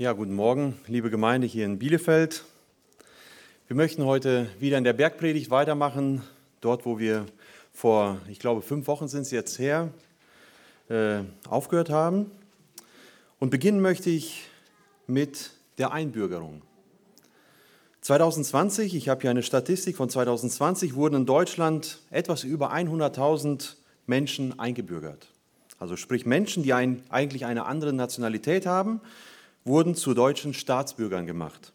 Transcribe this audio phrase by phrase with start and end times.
[0.00, 2.44] Ja, guten Morgen, liebe Gemeinde hier in Bielefeld.
[3.66, 6.22] Wir möchten heute wieder in der Bergpredigt weitermachen,
[6.62, 7.26] dort, wo wir
[7.74, 9.92] vor, ich glaube, fünf Wochen sind es jetzt her,
[10.88, 12.30] äh, aufgehört haben.
[13.40, 14.48] Und beginnen möchte ich
[15.06, 16.62] mit der Einbürgerung.
[18.00, 23.74] 2020, ich habe hier eine Statistik von 2020, wurden in Deutschland etwas über 100.000
[24.06, 25.26] Menschen eingebürgert.
[25.78, 29.02] Also sprich Menschen, die ein, eigentlich eine andere Nationalität haben,
[29.70, 31.72] wurden zu deutschen Staatsbürgern gemacht.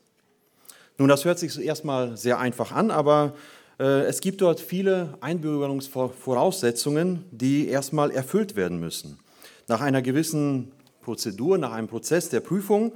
[0.98, 3.34] Nun, das hört sich erstmal sehr einfach an, aber
[3.80, 9.20] äh, es gibt dort viele Einbürgerungsvoraussetzungen, die erstmal erfüllt werden müssen.
[9.68, 10.71] Nach einer gewissen
[11.02, 12.94] Prozedur, nach einem Prozess der Prüfung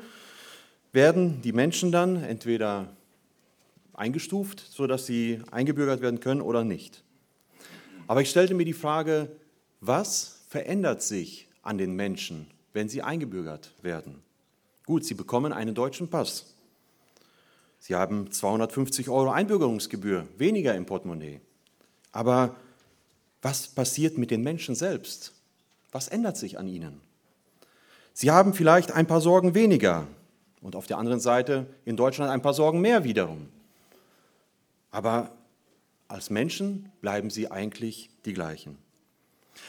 [0.91, 2.89] werden die Menschen dann entweder
[3.93, 7.03] eingestuft, sodass sie eingebürgert werden können oder nicht.
[8.07, 9.29] Aber ich stellte mir die Frage,
[9.81, 14.23] was verändert sich an den Menschen, wenn sie eingebürgert werden?
[14.89, 16.47] Gut, sie bekommen einen deutschen Pass.
[17.77, 21.41] Sie haben 250 Euro Einbürgerungsgebühr, weniger im Portemonnaie.
[22.11, 22.55] Aber
[23.43, 25.33] was passiert mit den Menschen selbst?
[25.91, 27.01] Was ändert sich an ihnen?
[28.13, 30.07] Sie haben vielleicht ein paar Sorgen weniger
[30.59, 33.47] und auf der anderen Seite in Deutschland ein paar Sorgen mehr wiederum.
[34.89, 35.29] Aber
[36.07, 38.75] als Menschen bleiben sie eigentlich die gleichen.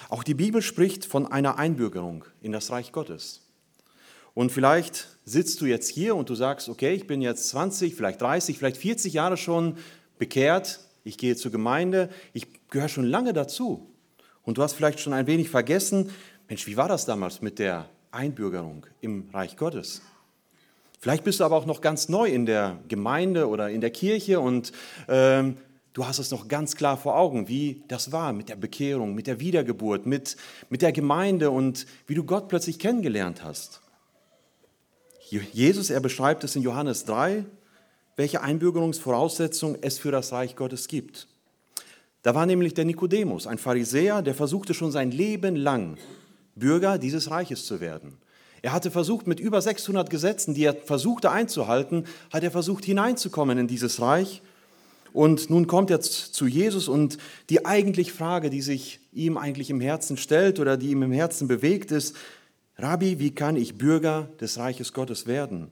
[0.09, 3.43] Auch die Bibel spricht von einer Einbürgerung in das Reich Gottes.
[4.41, 8.23] Und vielleicht sitzt du jetzt hier und du sagst, okay, ich bin jetzt 20, vielleicht
[8.23, 9.77] 30, vielleicht 40 Jahre schon
[10.19, 13.87] bekehrt, ich gehe zur Gemeinde, ich gehöre schon lange dazu.
[14.43, 16.09] Und du hast vielleicht schon ein wenig vergessen,
[16.49, 20.01] Mensch, wie war das damals mit der Einbürgerung im Reich Gottes?
[21.01, 24.41] Vielleicht bist du aber auch noch ganz neu in der Gemeinde oder in der Kirche
[24.41, 24.73] und
[25.07, 25.59] ähm,
[25.93, 29.27] du hast es noch ganz klar vor Augen, wie das war mit der Bekehrung, mit
[29.27, 30.39] der Wiedergeburt, mit,
[30.71, 33.83] mit der Gemeinde und wie du Gott plötzlich kennengelernt hast.
[35.31, 37.45] Jesus, er beschreibt es in Johannes 3,
[38.17, 41.29] welche Einbürgerungsvoraussetzungen es für das Reich Gottes gibt.
[42.23, 45.97] Da war nämlich der Nikodemus, ein Pharisäer, der versuchte schon sein Leben lang,
[46.55, 48.19] Bürger dieses Reiches zu werden.
[48.63, 53.57] Er hatte versucht, mit über 600 Gesetzen, die er versuchte einzuhalten, hat er versucht hineinzukommen
[53.57, 54.43] in dieses Reich.
[55.13, 57.17] Und nun kommt er zu Jesus und
[57.49, 61.49] die eigentliche Frage, die sich ihm eigentlich im Herzen stellt oder die ihm im Herzen
[61.49, 62.17] bewegt, ist,
[62.81, 65.71] Rabbi, wie kann ich Bürger des Reiches Gottes werden?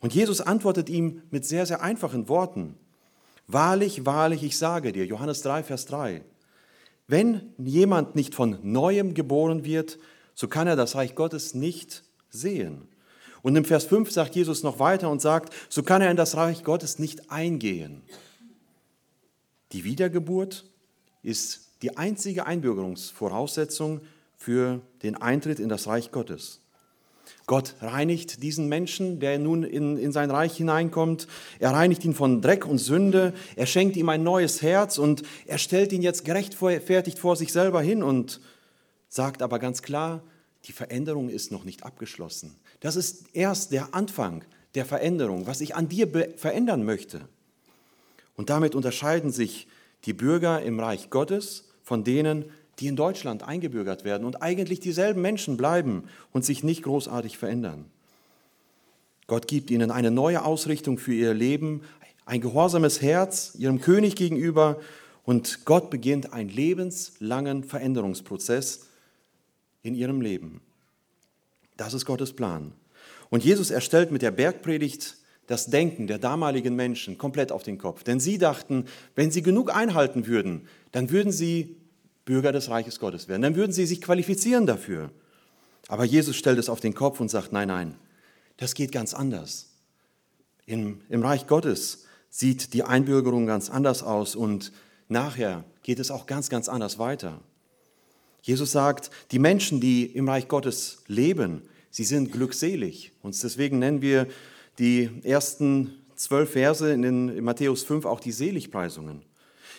[0.00, 2.76] Und Jesus antwortet ihm mit sehr, sehr einfachen Worten.
[3.46, 6.22] Wahrlich, wahrlich, ich sage dir, Johannes 3, Vers 3,
[7.06, 9.98] wenn jemand nicht von neuem geboren wird,
[10.34, 12.88] so kann er das Reich Gottes nicht sehen.
[13.42, 16.36] Und im Vers 5 sagt Jesus noch weiter und sagt, so kann er in das
[16.36, 18.02] Reich Gottes nicht eingehen.
[19.72, 20.64] Die Wiedergeburt
[21.22, 24.00] ist die einzige Einbürgerungsvoraussetzung
[24.44, 26.60] für den Eintritt in das Reich Gottes.
[27.46, 31.26] Gott reinigt diesen Menschen, der nun in, in sein Reich hineinkommt.
[31.58, 33.32] Er reinigt ihn von Dreck und Sünde.
[33.56, 37.80] Er schenkt ihm ein neues Herz und er stellt ihn jetzt gerechtfertigt vor sich selber
[37.80, 38.42] hin und
[39.08, 40.22] sagt aber ganz klar,
[40.64, 42.54] die Veränderung ist noch nicht abgeschlossen.
[42.80, 44.44] Das ist erst der Anfang
[44.74, 46.06] der Veränderung, was ich an dir
[46.36, 47.28] verändern möchte.
[48.36, 49.68] Und damit unterscheiden sich
[50.04, 52.46] die Bürger im Reich Gottes von denen,
[52.78, 57.86] die in Deutschland eingebürgert werden und eigentlich dieselben Menschen bleiben und sich nicht großartig verändern.
[59.26, 61.82] Gott gibt ihnen eine neue Ausrichtung für ihr Leben,
[62.26, 64.80] ein gehorsames Herz ihrem König gegenüber
[65.24, 68.86] und Gott beginnt einen lebenslangen Veränderungsprozess
[69.82, 70.60] in ihrem Leben.
[71.76, 72.72] Das ist Gottes Plan.
[73.30, 78.02] Und Jesus erstellt mit der Bergpredigt das Denken der damaligen Menschen komplett auf den Kopf.
[78.02, 81.76] Denn sie dachten, wenn sie genug einhalten würden, dann würden sie
[82.24, 83.42] Bürger des Reiches Gottes werden.
[83.42, 85.10] Dann würden sie sich qualifizieren dafür.
[85.88, 87.94] Aber Jesus stellt es auf den Kopf und sagt, nein, nein,
[88.56, 89.70] das geht ganz anders.
[90.66, 94.72] Im, Im Reich Gottes sieht die Einbürgerung ganz anders aus und
[95.08, 97.40] nachher geht es auch ganz, ganz anders weiter.
[98.42, 103.12] Jesus sagt, die Menschen, die im Reich Gottes leben, sie sind glückselig.
[103.22, 104.26] Und deswegen nennen wir
[104.78, 109.22] die ersten zwölf Verse in, den, in Matthäus 5 auch die Seligpreisungen.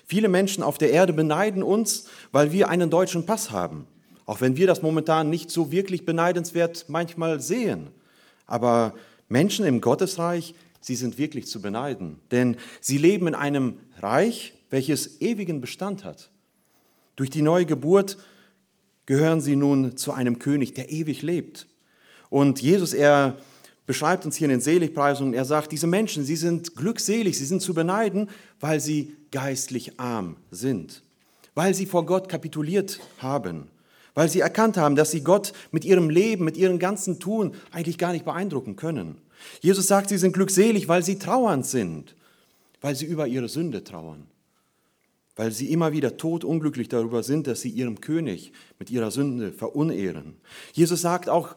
[0.06, 3.88] Viele Menschen auf der Erde beneiden uns, weil wir einen deutschen Pass haben.
[4.26, 7.88] Auch wenn wir das momentan nicht so wirklich beneidenswert manchmal sehen.
[8.46, 8.94] Aber
[9.30, 12.20] Menschen im Gottesreich, sie sind wirklich zu beneiden.
[12.32, 16.30] Denn sie leben in einem Reich, welches ewigen Bestand hat.
[17.16, 18.18] Durch die neue Geburt
[19.06, 21.68] gehören sie nun zu einem König, der ewig lebt.
[22.30, 23.38] Und Jesus, er
[23.86, 27.62] beschreibt uns hier in den Seligpreisungen, er sagt, diese Menschen, sie sind glückselig, sie sind
[27.62, 28.30] zu beneiden,
[28.60, 31.04] weil sie geistlich arm sind,
[31.54, 33.68] weil sie vor Gott kapituliert haben,
[34.14, 37.98] weil sie erkannt haben, dass sie Gott mit ihrem Leben, mit ihrem ganzen Tun eigentlich
[37.98, 39.18] gar nicht beeindrucken können.
[39.62, 42.16] Jesus sagt, sie sind glückselig, weil sie trauernd sind,
[42.82, 44.26] weil sie über ihre Sünde trauern,
[45.36, 50.36] weil sie immer wieder todunglücklich darüber sind, dass sie ihrem König mit ihrer Sünde verunehren.
[50.74, 51.56] Jesus sagt auch,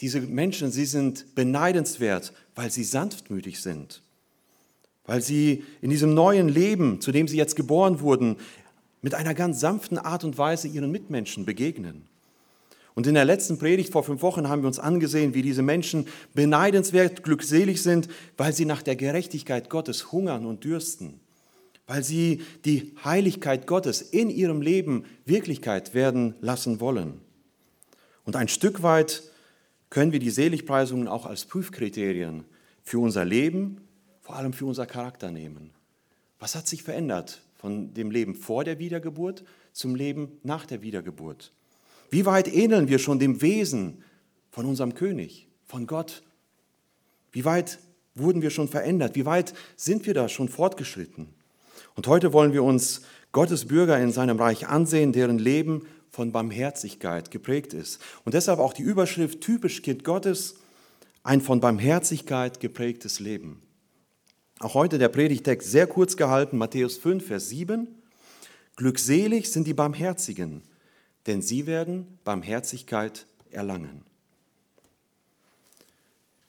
[0.00, 4.02] diese Menschen, sie sind beneidenswert, weil sie sanftmütig sind,
[5.04, 8.36] weil sie in diesem neuen Leben, zu dem sie jetzt geboren wurden,
[9.02, 12.06] mit einer ganz sanften Art und Weise ihren Mitmenschen begegnen.
[12.94, 16.06] Und in der letzten Predigt vor fünf Wochen haben wir uns angesehen, wie diese Menschen
[16.34, 21.20] beneidenswert glückselig sind, weil sie nach der Gerechtigkeit Gottes hungern und dürsten,
[21.86, 27.20] weil sie die Heiligkeit Gottes in ihrem Leben Wirklichkeit werden lassen wollen.
[28.24, 29.29] Und ein Stück weit
[29.90, 32.44] können wir die Seligpreisungen auch als Prüfkriterien
[32.82, 33.80] für unser Leben,
[34.20, 35.70] vor allem für unser Charakter nehmen.
[36.38, 41.52] Was hat sich verändert von dem Leben vor der Wiedergeburt zum Leben nach der Wiedergeburt?
[42.10, 44.02] Wie weit ähneln wir schon dem Wesen
[44.50, 46.22] von unserem König, von Gott?
[47.32, 47.78] Wie weit
[48.14, 49.14] wurden wir schon verändert?
[49.14, 51.28] Wie weit sind wir da schon fortgeschritten?
[51.94, 53.02] Und heute wollen wir uns
[53.32, 58.00] Gottes Bürger in seinem Reich ansehen, deren Leben von Barmherzigkeit geprägt ist.
[58.24, 60.56] Und deshalb auch die Überschrift typisch Kind Gottes,
[61.22, 63.62] ein von Barmherzigkeit geprägtes Leben.
[64.58, 67.88] Auch heute der Predigtext sehr kurz gehalten, Matthäus 5, Vers 7.
[68.76, 70.62] Glückselig sind die Barmherzigen,
[71.26, 74.04] denn sie werden Barmherzigkeit erlangen.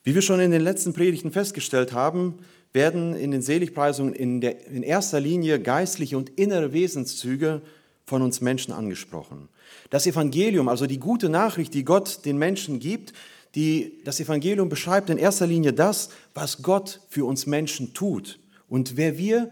[0.03, 2.39] Wie wir schon in den letzten Predigten festgestellt haben,
[2.73, 7.61] werden in den Seligpreisungen in, der, in erster Linie geistliche und innere Wesenszüge
[8.05, 9.49] von uns Menschen angesprochen.
[9.89, 13.13] Das Evangelium, also die gute Nachricht, die Gott den Menschen gibt,
[13.55, 18.39] die, das Evangelium beschreibt in erster Linie das, was Gott für uns Menschen tut
[18.69, 19.51] und wer wir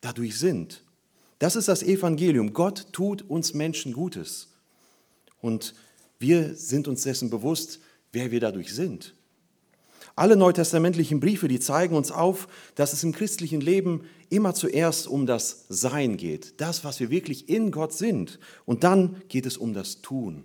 [0.00, 0.82] dadurch sind.
[1.38, 2.52] Das ist das Evangelium.
[2.52, 4.48] Gott tut uns Menschen Gutes.
[5.40, 5.74] Und
[6.18, 7.80] wir sind uns dessen bewusst,
[8.12, 9.14] wer wir dadurch sind.
[10.20, 15.24] Alle neutestamentlichen Briefe, die zeigen uns auf, dass es im christlichen Leben immer zuerst um
[15.24, 18.38] das Sein geht, das, was wir wirklich in Gott sind.
[18.66, 20.44] Und dann geht es um das Tun.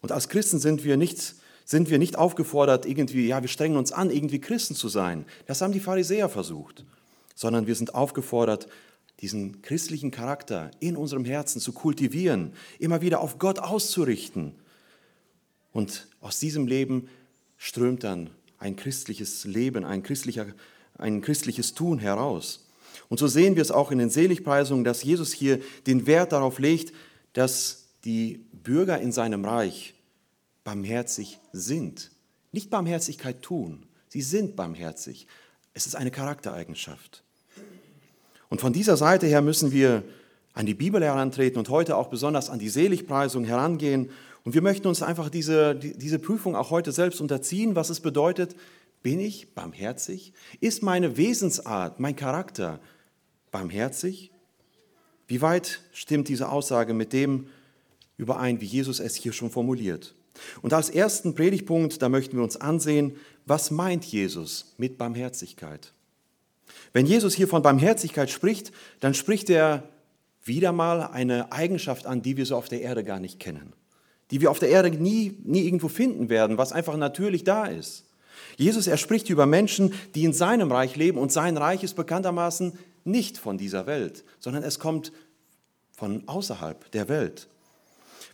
[0.00, 3.92] Und als Christen sind wir nicht, sind wir nicht aufgefordert, irgendwie, ja, wir strengen uns
[3.92, 5.26] an, irgendwie Christen zu sein.
[5.46, 6.84] Das haben die Pharisäer versucht.
[7.36, 8.66] Sondern wir sind aufgefordert,
[9.20, 14.56] diesen christlichen Charakter in unserem Herzen zu kultivieren, immer wieder auf Gott auszurichten.
[15.72, 17.08] Und aus diesem Leben
[17.58, 18.30] strömt dann
[18.62, 20.46] ein christliches Leben, ein, christlicher,
[20.96, 22.64] ein christliches Tun heraus.
[23.08, 26.58] Und so sehen wir es auch in den Seligpreisungen, dass Jesus hier den Wert darauf
[26.58, 26.92] legt,
[27.32, 29.94] dass die Bürger in seinem Reich
[30.62, 32.12] barmherzig sind.
[32.52, 35.26] Nicht Barmherzigkeit tun, sie sind barmherzig.
[35.74, 37.24] Es ist eine Charaktereigenschaft.
[38.48, 40.04] Und von dieser Seite her müssen wir
[40.54, 44.10] an die Bibel herantreten und heute auch besonders an die Seligpreisung herangehen.
[44.44, 48.56] Und wir möchten uns einfach diese, diese Prüfung auch heute selbst unterziehen, was es bedeutet,
[49.02, 50.32] bin ich barmherzig?
[50.60, 52.80] Ist meine Wesensart, mein Charakter
[53.50, 54.30] barmherzig?
[55.26, 57.46] Wie weit stimmt diese Aussage mit dem
[58.16, 60.14] überein, wie Jesus es hier schon formuliert?
[60.62, 63.16] Und als ersten Predigpunkt, da möchten wir uns ansehen,
[63.46, 65.92] was meint Jesus mit Barmherzigkeit?
[66.92, 69.88] Wenn Jesus hier von Barmherzigkeit spricht, dann spricht er
[70.44, 73.72] wieder mal eine Eigenschaft an, die wir so auf der Erde gar nicht kennen,
[74.32, 78.06] die wir auf der Erde nie, nie irgendwo finden werden, was einfach natürlich da ist.
[78.56, 82.72] Jesus, er spricht über Menschen, die in seinem Reich leben und sein Reich ist bekanntermaßen
[83.04, 85.12] nicht von dieser Welt, sondern es kommt
[85.92, 87.46] von außerhalb der Welt.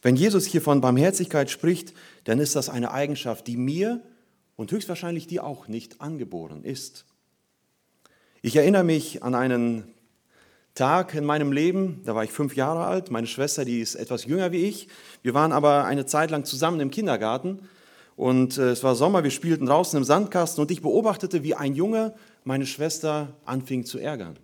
[0.00, 1.93] Wenn Jesus hier von Barmherzigkeit spricht,
[2.25, 4.00] dann ist das eine Eigenschaft, die mir
[4.55, 7.07] und höchstwahrscheinlich dir auch nicht angeboren ist.
[8.40, 9.93] Ich erinnere mich an einen
[10.78, 14.26] Tag in meinem Leben, da war ich fünf Jahre alt, meine Schwester, die ist etwas
[14.26, 14.87] jünger wie ich.
[15.23, 17.62] Wir waren aber eine Zeit lang zusammen im Kindergarten
[18.14, 21.75] und äh, es war Sommer, wir spielten draußen im Sandkasten und ich beobachtete, wie ein
[21.75, 24.38] Junge meine Schwester anfing zu ärgern.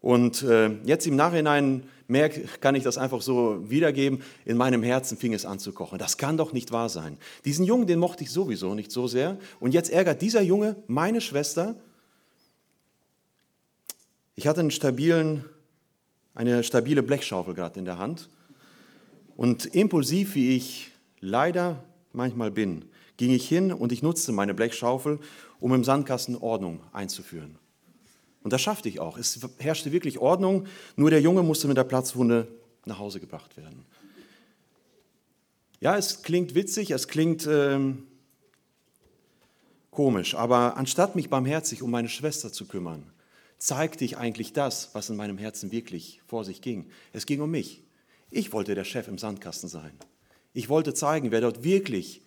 [0.00, 5.18] Und äh, jetzt im Nachhinein merke, kann ich das einfach so wiedergeben, in meinem Herzen
[5.18, 5.98] fing es an zu kochen.
[5.98, 7.18] Das kann doch nicht wahr sein.
[7.44, 9.36] Diesen Jungen, den mochte ich sowieso nicht so sehr.
[9.60, 11.74] Und jetzt ärgert dieser Junge meine Schwester
[14.40, 15.44] ich hatte einen stabilen,
[16.34, 18.30] eine stabile Blechschaufel gerade in der Hand
[19.36, 22.86] und impulsiv, wie ich leider manchmal bin,
[23.18, 25.18] ging ich hin und ich nutzte meine Blechschaufel,
[25.58, 27.58] um im Sandkasten Ordnung einzuführen.
[28.42, 29.18] Und das schaffte ich auch.
[29.18, 30.66] Es herrschte wirklich Ordnung,
[30.96, 32.48] nur der Junge musste mit der Platzwunde
[32.86, 33.84] nach Hause gebracht werden.
[35.80, 38.04] Ja, es klingt witzig, es klingt ähm,
[39.90, 43.04] komisch, aber anstatt mich barmherzig um meine Schwester zu kümmern,
[43.60, 46.90] zeigte ich eigentlich das, was in meinem Herzen wirklich vor sich ging.
[47.12, 47.84] Es ging um mich.
[48.30, 49.92] Ich wollte der Chef im Sandkasten sein.
[50.52, 52.22] Ich wollte zeigen, wer dort wirklich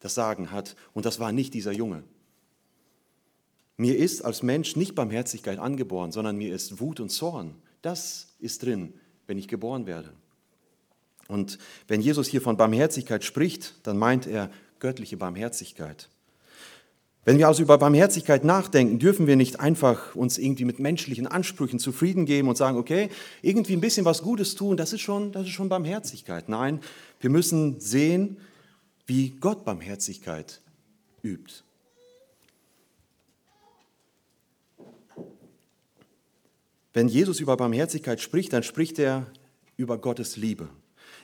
[0.00, 0.74] das Sagen hat.
[0.94, 2.02] Und das war nicht dieser Junge.
[3.76, 7.54] Mir ist als Mensch nicht Barmherzigkeit angeboren, sondern mir ist Wut und Zorn.
[7.82, 8.94] Das ist drin,
[9.26, 10.12] wenn ich geboren werde.
[11.28, 16.08] Und wenn Jesus hier von Barmherzigkeit spricht, dann meint er göttliche Barmherzigkeit.
[17.24, 21.78] Wenn wir also über Barmherzigkeit nachdenken, dürfen wir nicht einfach uns irgendwie mit menschlichen Ansprüchen
[21.78, 23.10] zufrieden geben und sagen, okay,
[23.42, 26.48] irgendwie ein bisschen was Gutes tun, das ist schon, das ist schon Barmherzigkeit.
[26.48, 26.80] Nein,
[27.20, 28.38] wir müssen sehen,
[29.06, 30.60] wie Gott Barmherzigkeit
[31.22, 31.62] übt.
[36.92, 39.26] Wenn Jesus über Barmherzigkeit spricht, dann spricht er
[39.76, 40.68] über Gottes Liebe.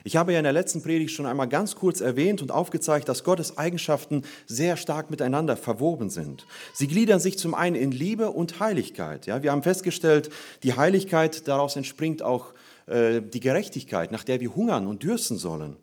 [0.09, 3.23] Ich habe ja in der letzten Predigt schon einmal ganz kurz erwähnt und aufgezeigt, dass
[3.23, 6.47] Gottes Eigenschaften sehr stark miteinander verwoben sind.
[6.73, 9.27] Sie gliedern sich zum einen in Liebe und Heiligkeit.
[9.27, 10.31] Ja, wir haben festgestellt,
[10.63, 12.55] die Heiligkeit, daraus entspringt auch
[12.87, 15.77] äh, die Gerechtigkeit, nach der wir hungern und dürsten sollen.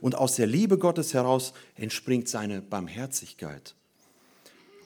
[0.00, 3.74] Und aus der Liebe Gottes heraus entspringt seine Barmherzigkeit.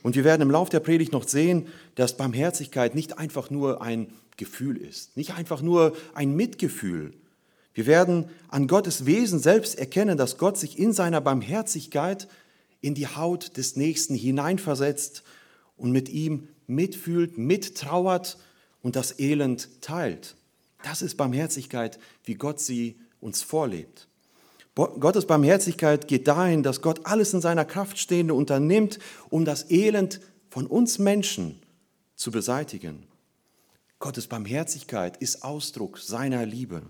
[0.04, 4.08] Und wir werden im Laufe der Predigt noch sehen, dass Barmherzigkeit nicht einfach nur ein
[4.38, 7.12] Gefühl ist, nicht einfach nur ein Mitgefühl,
[7.76, 12.26] wir werden an Gottes Wesen selbst erkennen, dass Gott sich in seiner Barmherzigkeit
[12.80, 15.22] in die Haut des Nächsten hineinversetzt
[15.76, 18.38] und mit ihm mitfühlt, mittrauert
[18.80, 20.36] und das Elend teilt.
[20.84, 24.08] Das ist Barmherzigkeit, wie Gott sie uns vorlebt.
[24.74, 30.22] Gottes Barmherzigkeit geht dahin, dass Gott alles in seiner Kraft Stehende unternimmt, um das Elend
[30.48, 31.60] von uns Menschen
[32.14, 33.06] zu beseitigen.
[33.98, 36.82] Gottes Barmherzigkeit ist Ausdruck seiner Liebe.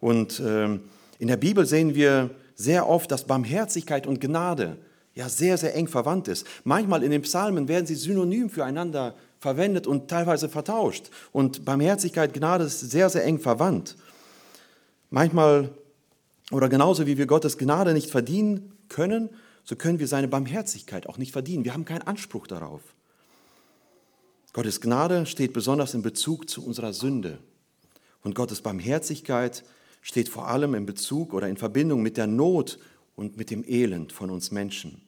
[0.00, 0.80] Und ähm,
[1.18, 4.76] in der Bibel sehen wir sehr oft, dass Barmherzigkeit und Gnade
[5.14, 6.46] ja sehr, sehr eng verwandt ist.
[6.64, 11.10] Manchmal in den Psalmen werden sie synonym füreinander verwendet und teilweise vertauscht.
[11.32, 13.96] Und Barmherzigkeit, Gnade ist sehr, sehr eng verwandt.
[15.10, 15.70] Manchmal
[16.50, 19.30] oder genauso wie wir Gottes Gnade nicht verdienen können,
[19.64, 21.64] so können wir seine Barmherzigkeit auch nicht verdienen.
[21.64, 22.82] Wir haben keinen Anspruch darauf.
[24.52, 27.38] Gottes Gnade steht besonders in Bezug zu unserer Sünde.
[28.22, 29.64] Und Gottes Barmherzigkeit
[30.06, 32.78] steht vor allem in Bezug oder in Verbindung mit der Not
[33.16, 35.02] und mit dem Elend von uns Menschen.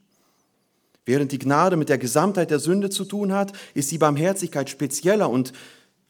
[1.07, 5.31] Während die Gnade mit der Gesamtheit der Sünde zu tun hat, ist die Barmherzigkeit spezieller
[5.31, 5.53] und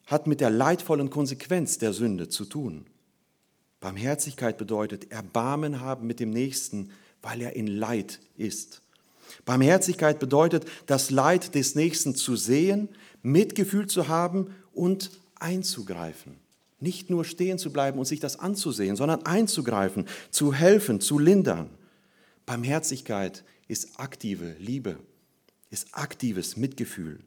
[0.07, 2.87] hat mit der leidvollen Konsequenz der Sünde zu tun.
[3.79, 6.89] Barmherzigkeit bedeutet Erbarmen haben mit dem Nächsten,
[7.21, 8.81] weil er in Leid ist.
[9.45, 12.89] Barmherzigkeit bedeutet, das Leid des Nächsten zu sehen,
[13.21, 16.37] Mitgefühl zu haben und einzugreifen.
[16.79, 21.69] Nicht nur stehen zu bleiben und sich das anzusehen, sondern einzugreifen, zu helfen, zu lindern.
[22.45, 24.97] Barmherzigkeit ist aktive Liebe,
[25.69, 27.19] ist aktives Mitgefühl.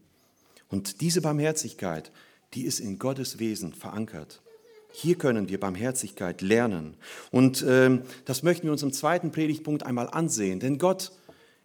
[0.69, 2.11] Und diese Barmherzigkeit,
[2.55, 4.43] die ist in Gottes Wesen verankert.
[4.91, 6.97] Hier können wir Barmherzigkeit lernen.
[7.31, 10.61] Und äh, das möchten wir uns im zweiten Predigtpunkt einmal ansehen.
[10.61, 11.13] Denn Gott,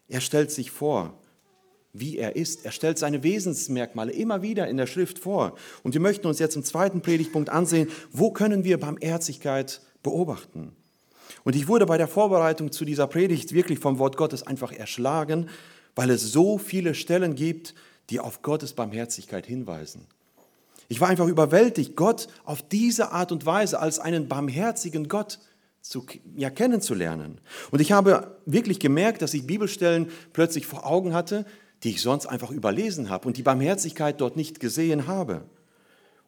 [0.07, 1.19] er stellt sich vor
[1.93, 2.65] wie er ist.
[2.65, 5.55] Er stellt seine Wesensmerkmale immer wieder in der Schrift vor.
[5.83, 10.75] Und wir möchten uns jetzt im zweiten Predigtpunkt ansehen, wo können wir Barmherzigkeit beobachten.
[11.43, 15.49] Und ich wurde bei der Vorbereitung zu dieser Predigt wirklich vom Wort Gottes einfach erschlagen,
[15.95, 17.73] weil es so viele Stellen gibt,
[18.09, 20.05] die auf Gottes Barmherzigkeit hinweisen.
[20.89, 25.39] Ich war einfach überwältigt, Gott auf diese Art und Weise als einen barmherzigen Gott
[25.81, 27.41] zu, ja, kennenzulernen.
[27.71, 31.45] Und ich habe wirklich gemerkt, dass ich Bibelstellen plötzlich vor Augen hatte,
[31.83, 35.45] die ich sonst einfach überlesen habe und die Barmherzigkeit dort nicht gesehen habe.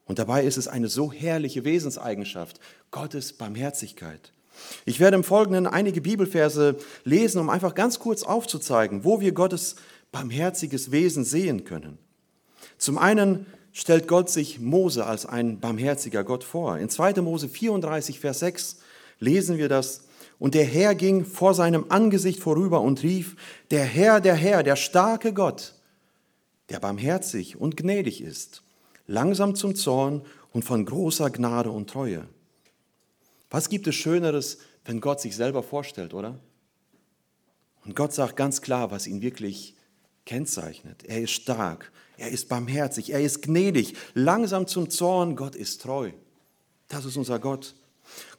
[0.06, 2.60] Und dabei ist es eine so herrliche Wesenseigenschaft,
[2.92, 4.34] Gottes Barmherzigkeit.
[4.86, 9.76] Ich werde im Folgenden einige Bibelverse lesen, um einfach ganz kurz aufzuzeigen, wo wir Gottes
[10.12, 11.98] barmherziges Wesen sehen können.
[12.78, 16.78] Zum einen stellt Gott sich Mose als ein barmherziger Gott vor.
[16.78, 17.22] In 2.
[17.22, 18.78] Mose 34, Vers 6
[19.20, 20.06] lesen wir das,
[20.40, 23.36] und der Herr ging vor seinem Angesicht vorüber und rief,
[23.72, 25.76] der Herr, der Herr, der starke Gott,
[26.70, 28.64] der barmherzig und gnädig ist,
[29.06, 32.28] langsam zum Zorn und von großer Gnade und Treue.
[33.50, 36.40] Was gibt es Schöneres, wenn Gott sich selber vorstellt, oder?
[37.84, 39.76] Und Gott sagt ganz klar, was ihn wirklich
[40.26, 41.04] kennzeichnet.
[41.04, 46.12] Er ist stark, er ist barmherzig, er ist gnädig, langsam zum Zorn, Gott ist treu.
[46.88, 47.76] Das ist unser Gott.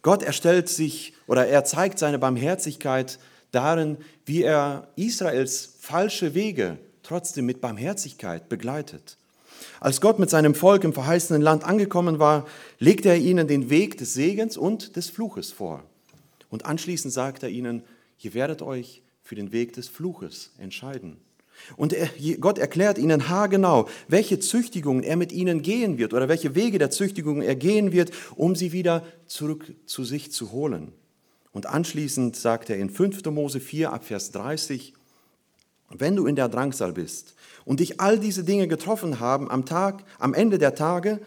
[0.03, 3.19] Gott erstellt sich oder er zeigt seine Barmherzigkeit
[3.53, 9.17] darin, wie er Israels falsche Wege trotzdem mit Barmherzigkeit begleitet.
[9.81, 12.47] Als Gott mit seinem Volk im verheißenen Land angekommen war,
[12.79, 15.83] legte er ihnen den Weg des Segens und des Fluches vor.
[16.49, 17.83] Und anschließend sagt er ihnen,
[18.21, 21.19] ihr werdet euch für den Weg des Fluches entscheiden.
[21.77, 22.09] Und er,
[22.41, 26.91] Gott erklärt ihnen haargenau, welche Züchtigungen er mit ihnen gehen wird oder welche Wege der
[26.91, 30.93] Züchtigung er gehen wird, um sie wieder zurück zu sich zu holen.
[31.53, 33.25] Und anschließend sagt er in 5.
[33.27, 34.95] Mose 4 ab Vers 30,
[35.91, 40.05] wenn du in der Drangsal bist und dich all diese Dinge getroffen haben am Tag,
[40.19, 41.21] am Ende der Tage,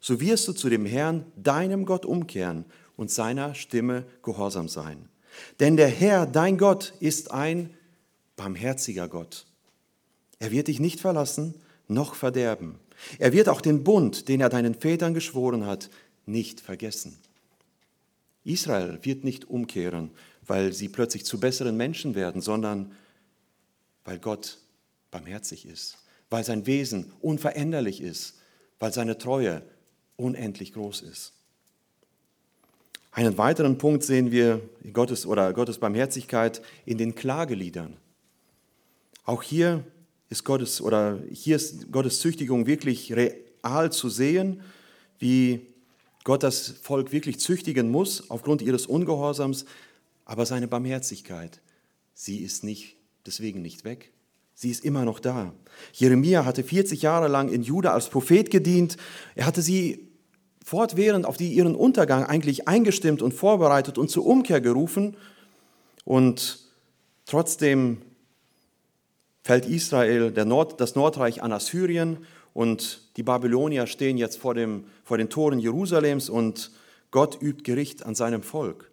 [0.00, 2.64] so wirst du zu dem Herrn, deinem Gott, umkehren
[2.96, 5.08] und seiner Stimme gehorsam sein.
[5.58, 7.70] Denn der Herr, dein Gott, ist ein
[8.36, 9.46] barmherziger Gott.
[10.40, 11.54] Er wird dich nicht verlassen,
[11.86, 12.80] noch verderben.
[13.18, 15.90] Er wird auch den Bund, den er deinen Vätern geschworen hat,
[16.26, 17.18] nicht vergessen.
[18.44, 20.10] Israel wird nicht umkehren,
[20.46, 22.92] weil sie plötzlich zu besseren Menschen werden, sondern
[24.04, 24.58] weil Gott
[25.10, 25.98] barmherzig ist,
[26.30, 28.38] weil sein Wesen unveränderlich ist,
[28.78, 29.62] weil seine Treue
[30.16, 31.32] unendlich groß ist.
[33.12, 34.60] Einen weiteren Punkt sehen wir
[34.92, 37.96] Gottes oder Gottes Barmherzigkeit in den Klageliedern.
[39.24, 39.84] Auch hier
[40.30, 44.62] ist Gottes oder hier ist Gottes Züchtigung wirklich real zu sehen,
[45.18, 45.66] wie
[46.24, 49.64] Gott das Volk wirklich züchtigen muss aufgrund ihres Ungehorsams,
[50.24, 51.60] aber seine Barmherzigkeit,
[52.14, 52.96] sie ist nicht
[53.26, 54.12] deswegen nicht weg.
[54.54, 55.54] Sie ist immer noch da.
[55.94, 58.98] Jeremia hatte 40 Jahre lang in Juda als Prophet gedient.
[59.34, 60.10] Er hatte sie
[60.62, 65.16] fortwährend auf die, ihren Untergang eigentlich eingestimmt und vorbereitet und zur Umkehr gerufen.
[66.04, 66.58] Und
[67.24, 68.02] trotzdem
[69.42, 72.18] fällt Israel, Nord, das Nordreich an Assyrien
[72.52, 76.70] und die Babylonier stehen jetzt vor, dem, vor den Toren Jerusalems und
[77.10, 78.90] Gott übt Gericht an seinem Volk.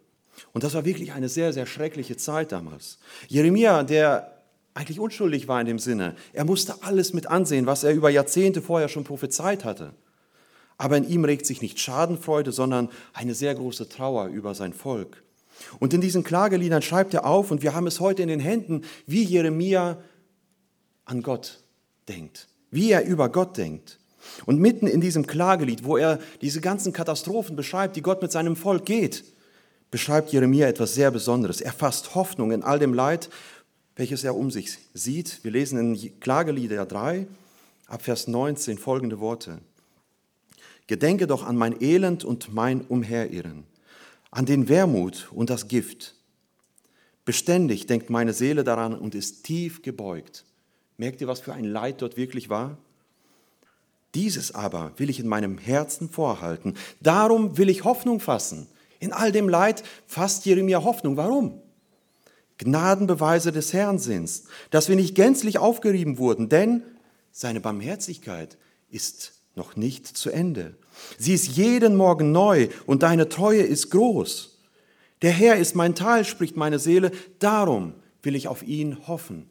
[0.52, 2.98] Und das war wirklich eine sehr, sehr schreckliche Zeit damals.
[3.26, 4.34] Jeremia, der
[4.74, 8.62] eigentlich unschuldig war in dem Sinne, er musste alles mit ansehen, was er über Jahrzehnte
[8.62, 9.92] vorher schon prophezeit hatte.
[10.76, 15.24] Aber in ihm regt sich nicht Schadenfreude, sondern eine sehr große Trauer über sein Volk.
[15.80, 18.82] Und in diesen Klageliedern schreibt er auf, und wir haben es heute in den Händen,
[19.06, 19.98] wie Jeremia
[21.08, 21.60] an Gott
[22.08, 23.98] denkt, wie er über Gott denkt.
[24.46, 28.56] Und mitten in diesem Klagelied, wo er diese ganzen Katastrophen beschreibt, die Gott mit seinem
[28.56, 29.24] Volk geht,
[29.90, 31.60] beschreibt Jeremia etwas sehr Besonderes.
[31.60, 33.30] Er fasst Hoffnung in all dem Leid,
[33.96, 35.42] welches er um sich sieht.
[35.42, 37.26] Wir lesen in Klagelieder 3,
[37.86, 39.58] ab Vers 19 folgende Worte.
[40.86, 43.64] Gedenke doch an mein Elend und mein Umherirren,
[44.30, 46.14] an den Wermut und das Gift.
[47.24, 50.44] Beständig denkt meine Seele daran und ist tief gebeugt.
[50.98, 52.76] Merkt ihr, was für ein Leid dort wirklich war?
[54.14, 56.74] Dieses aber will ich in meinem Herzen vorhalten.
[57.00, 58.66] Darum will ich Hoffnung fassen.
[58.98, 61.16] In all dem Leid fasst Jeremia Hoffnung.
[61.16, 61.62] Warum?
[62.58, 66.82] Gnadenbeweise des Herrn sind, dass wir nicht gänzlich aufgerieben wurden, denn
[67.30, 68.58] seine Barmherzigkeit
[68.90, 70.74] ist noch nicht zu Ende.
[71.16, 74.58] Sie ist jeden Morgen neu und deine Treue ist groß.
[75.22, 79.48] Der Herr ist mein Teil, spricht meine Seele, darum will ich auf ihn hoffen.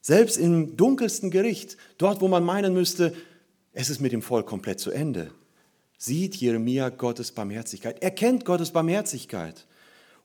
[0.00, 3.14] Selbst im dunkelsten Gericht, dort wo man meinen müsste,
[3.72, 5.30] es ist mit dem Volk komplett zu Ende,
[5.98, 8.02] sieht Jeremia Gottes Barmherzigkeit.
[8.02, 9.66] Er kennt Gottes Barmherzigkeit.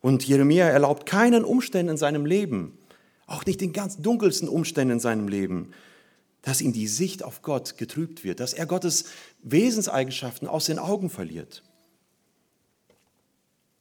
[0.01, 2.77] Und Jeremia erlaubt keinen Umständen in seinem Leben,
[3.27, 5.71] auch nicht den ganz dunkelsten Umständen in seinem Leben,
[6.43, 9.05] dass ihm die Sicht auf Gott getrübt wird, dass er Gottes
[9.41, 11.63] Wesenseigenschaften aus den Augen verliert.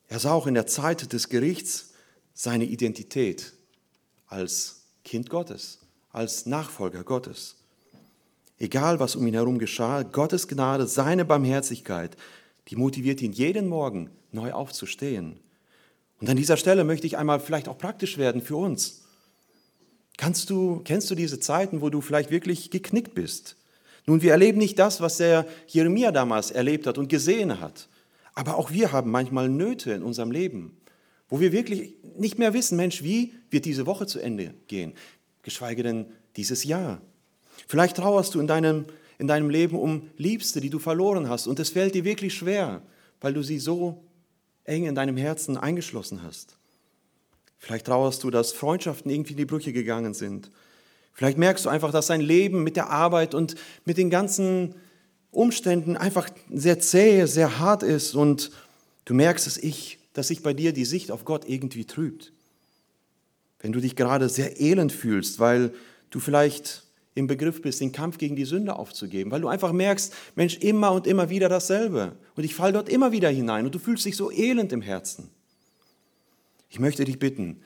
[0.09, 1.93] Er sah auch in der Zeit des Gerichts
[2.33, 3.53] seine Identität
[4.27, 5.81] als Kind Gottes,
[6.15, 7.57] als Nachfolger Gottes.
[8.59, 12.17] Egal, was um ihn herum geschah, Gottes Gnade, seine Barmherzigkeit,
[12.69, 15.41] die motiviert ihn jeden Morgen neu aufzustehen.
[16.21, 19.03] Und an dieser Stelle möchte ich einmal vielleicht auch praktisch werden für uns.
[20.17, 23.57] Kannst du, kennst du diese Zeiten, wo du vielleicht wirklich geknickt bist?
[24.07, 27.89] Nun, wir erleben nicht das, was der Jeremia damals erlebt hat und gesehen hat.
[28.35, 30.77] Aber auch wir haben manchmal Nöte in unserem Leben,
[31.29, 34.95] wo wir wirklich nicht mehr wissen, Mensch, wie wird diese Woche zu Ende gehen?
[35.45, 37.01] Geschweige denn dieses Jahr.
[37.69, 38.87] Vielleicht trauerst du in deinem,
[39.19, 42.83] in deinem Leben um Liebste, die du verloren hast und es fällt dir wirklich schwer,
[43.21, 44.03] weil du sie so
[44.65, 46.57] eng in deinem Herzen eingeschlossen hast.
[47.59, 50.51] Vielleicht trauerst du, dass Freundschaften irgendwie in die Brüche gegangen sind.
[51.13, 53.55] Vielleicht merkst du einfach, dass dein Leben mit der Arbeit und
[53.85, 54.75] mit den ganzen
[55.31, 58.51] Umständen einfach sehr zäh, sehr hart ist und
[59.05, 62.33] du merkst, dass, ich, dass sich bei dir die Sicht auf Gott irgendwie trübt.
[63.65, 65.73] Wenn du dich gerade sehr elend fühlst, weil
[66.11, 66.83] du vielleicht
[67.15, 70.93] im Begriff bist, den Kampf gegen die Sünde aufzugeben, weil du einfach merkst, Mensch, immer
[70.93, 74.17] und immer wieder dasselbe und ich falle dort immer wieder hinein und du fühlst dich
[74.19, 75.31] so elend im Herzen.
[76.69, 77.63] Ich möchte dich bitten,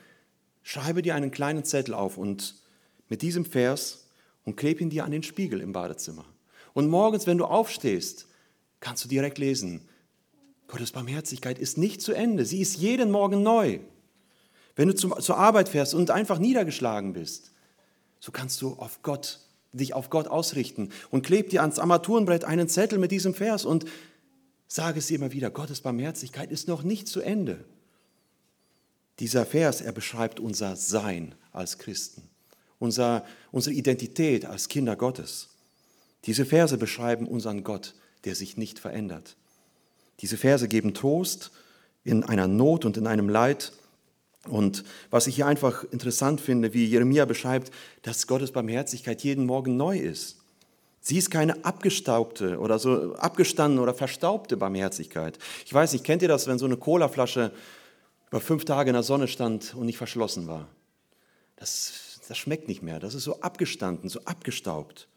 [0.63, 2.55] schreibe dir einen kleinen Zettel auf und
[3.09, 4.07] mit diesem Vers
[4.45, 6.23] und klebe ihn dir an den Spiegel im Badezimmer.
[6.73, 8.29] Und morgens, wenn du aufstehst,
[8.79, 9.81] kannst du direkt lesen,
[10.69, 13.79] Gottes Barmherzigkeit ist nicht zu Ende, sie ist jeden Morgen neu.
[14.79, 17.51] Wenn du zur Arbeit fährst und einfach niedergeschlagen bist,
[18.21, 19.41] so kannst du auf Gott,
[19.73, 23.83] dich auf Gott ausrichten und kleb dir ans Armaturenbrett einen Zettel mit diesem Vers und
[24.69, 27.65] sage es dir immer wieder, Gottes Barmherzigkeit ist noch nicht zu Ende.
[29.19, 32.21] Dieser Vers, er beschreibt unser Sein als Christen,
[32.79, 35.49] unser, unsere Identität als Kinder Gottes.
[36.23, 39.35] Diese Verse beschreiben unseren Gott, der sich nicht verändert.
[40.21, 41.51] Diese Verse geben Trost
[42.05, 43.73] in einer Not und in einem Leid.
[44.47, 47.71] Und was ich hier einfach interessant finde, wie Jeremia beschreibt,
[48.03, 50.37] dass Gottes Barmherzigkeit jeden Morgen neu ist.
[51.01, 55.37] Sie ist keine abgestaubte oder so abgestandene oder verstaubte Barmherzigkeit.
[55.65, 57.51] Ich weiß nicht, kennt ihr das, wenn so eine Colaflasche
[58.29, 60.67] über fünf Tage in der Sonne stand und nicht verschlossen war?
[61.55, 62.99] Das, das schmeckt nicht mehr.
[62.99, 65.07] Das ist so abgestanden, so abgestaubt.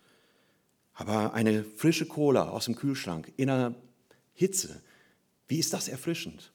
[0.95, 3.75] Aber eine frische Cola aus dem Kühlschrank in einer
[4.35, 4.81] Hitze,
[5.49, 6.52] wie ist das erfrischend?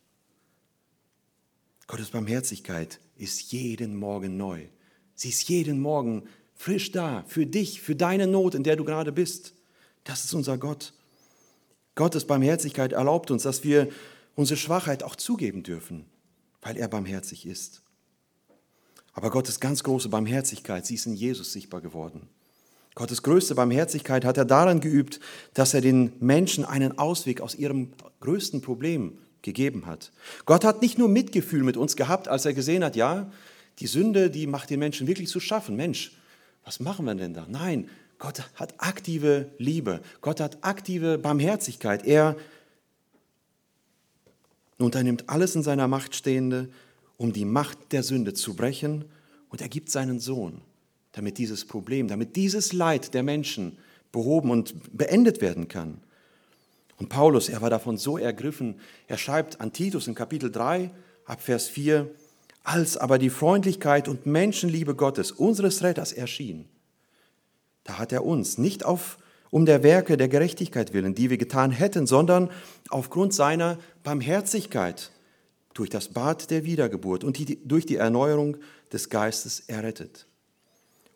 [1.87, 4.67] Gottes Barmherzigkeit ist jeden Morgen neu.
[5.15, 9.13] Sie ist jeden Morgen frisch da für dich, für deine Not, in der du gerade
[9.13, 9.53] bist.
[10.03, 10.93] Das ist unser Gott.
[11.95, 13.87] Gottes Barmherzigkeit erlaubt uns, dass wir
[14.35, 16.05] unsere Schwachheit auch zugeben dürfen,
[16.61, 17.81] weil er barmherzig ist.
[19.13, 22.27] Aber Gottes ganz große Barmherzigkeit, sie ist in Jesus sichtbar geworden.
[22.95, 25.19] Gottes größte Barmherzigkeit hat er daran geübt,
[25.53, 30.11] dass er den Menschen einen Ausweg aus ihrem größten Problem gegeben hat.
[30.45, 33.31] Gott hat nicht nur Mitgefühl mit uns gehabt, als er gesehen hat, ja,
[33.79, 35.75] die Sünde, die macht den Menschen wirklich zu schaffen.
[35.75, 36.17] Mensch,
[36.65, 37.45] was machen wir denn da?
[37.49, 40.01] Nein, Gott hat aktive Liebe.
[40.21, 42.05] Gott hat aktive Barmherzigkeit.
[42.05, 42.35] Er
[44.77, 46.69] unternimmt alles in seiner Macht Stehende,
[47.17, 49.05] um die Macht der Sünde zu brechen.
[49.49, 50.61] Und er gibt seinen Sohn
[51.17, 53.77] damit dieses Problem, damit dieses Leid der Menschen
[54.11, 55.99] behoben und beendet werden kann.
[56.97, 60.91] Und Paulus, er war davon so ergriffen, er schreibt an Titus in Kapitel 3
[61.25, 62.09] ab Vers 4,
[62.63, 66.65] als aber die Freundlichkeit und Menschenliebe Gottes, unseres Retters, erschien,
[67.83, 69.17] da hat er uns nicht auf
[69.49, 72.49] um der Werke der Gerechtigkeit willen, die wir getan hätten, sondern
[72.89, 75.11] aufgrund seiner Barmherzigkeit
[75.73, 78.57] durch das Bad der Wiedergeburt und die, durch die Erneuerung
[78.91, 80.27] des Geistes errettet.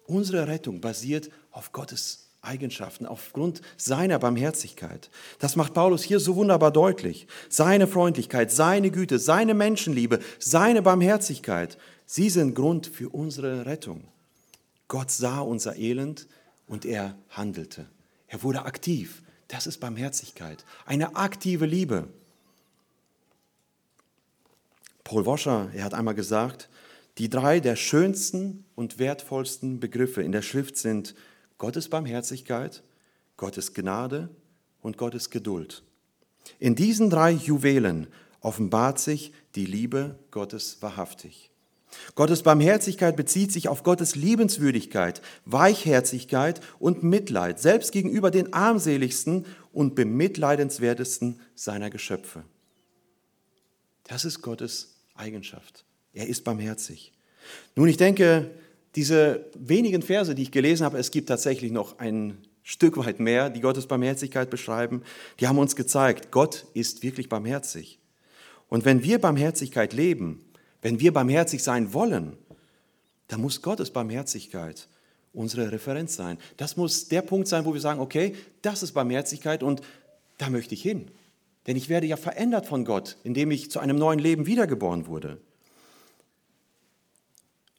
[0.05, 5.09] Unsere Rettung basiert auf Gottes Eigenschaften, aufgrund seiner Barmherzigkeit.
[5.39, 7.27] Das macht Paulus hier so wunderbar deutlich.
[7.49, 14.05] Seine Freundlichkeit, seine Güte, seine Menschenliebe, seine Barmherzigkeit, sie sind Grund für unsere Rettung.
[14.87, 16.27] Gott sah unser Elend
[16.67, 17.85] und er handelte.
[18.27, 19.21] Er wurde aktiv.
[19.47, 22.07] Das ist Barmherzigkeit, eine aktive Liebe.
[25.03, 26.69] Paul Wascher, er hat einmal gesagt,
[27.17, 31.13] die drei der schönsten und wertvollsten Begriffe in der Schrift sind
[31.61, 32.81] Gottes Barmherzigkeit,
[33.37, 34.29] Gottes Gnade
[34.81, 35.83] und Gottes Geduld.
[36.57, 38.07] In diesen drei Juwelen
[38.39, 41.51] offenbart sich die Liebe Gottes wahrhaftig.
[42.15, 49.93] Gottes Barmherzigkeit bezieht sich auf Gottes Liebenswürdigkeit, Weichherzigkeit und Mitleid, selbst gegenüber den armseligsten und
[49.93, 52.43] bemitleidenswertesten seiner Geschöpfe.
[54.05, 55.85] Das ist Gottes Eigenschaft.
[56.11, 57.13] Er ist barmherzig.
[57.75, 58.49] Nun, ich denke,
[58.95, 63.49] diese wenigen Verse, die ich gelesen habe, es gibt tatsächlich noch ein Stück weit mehr,
[63.49, 65.01] die Gottes Barmherzigkeit beschreiben.
[65.39, 67.99] Die haben uns gezeigt, Gott ist wirklich barmherzig.
[68.67, 70.43] Und wenn wir Barmherzigkeit leben,
[70.81, 72.37] wenn wir barmherzig sein wollen,
[73.27, 74.87] dann muss Gottes Barmherzigkeit
[75.33, 76.37] unsere Referenz sein.
[76.57, 79.81] Das muss der Punkt sein, wo wir sagen, okay, das ist Barmherzigkeit und
[80.37, 81.09] da möchte ich hin.
[81.67, 85.39] Denn ich werde ja verändert von Gott, indem ich zu einem neuen Leben wiedergeboren wurde.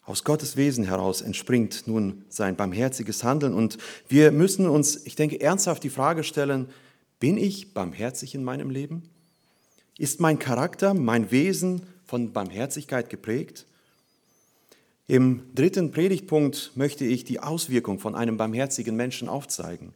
[0.04, 5.40] Aus Gottes Wesen heraus entspringt nun sein barmherziges Handeln und wir müssen uns, ich denke,
[5.40, 6.68] ernsthaft die Frage stellen,
[7.20, 9.08] bin ich barmherzig in meinem Leben?
[9.96, 13.64] Ist mein Charakter, mein Wesen von Barmherzigkeit geprägt?
[15.06, 19.92] Im dritten Predigtpunkt möchte ich die Auswirkung von einem barmherzigen Menschen aufzeigen.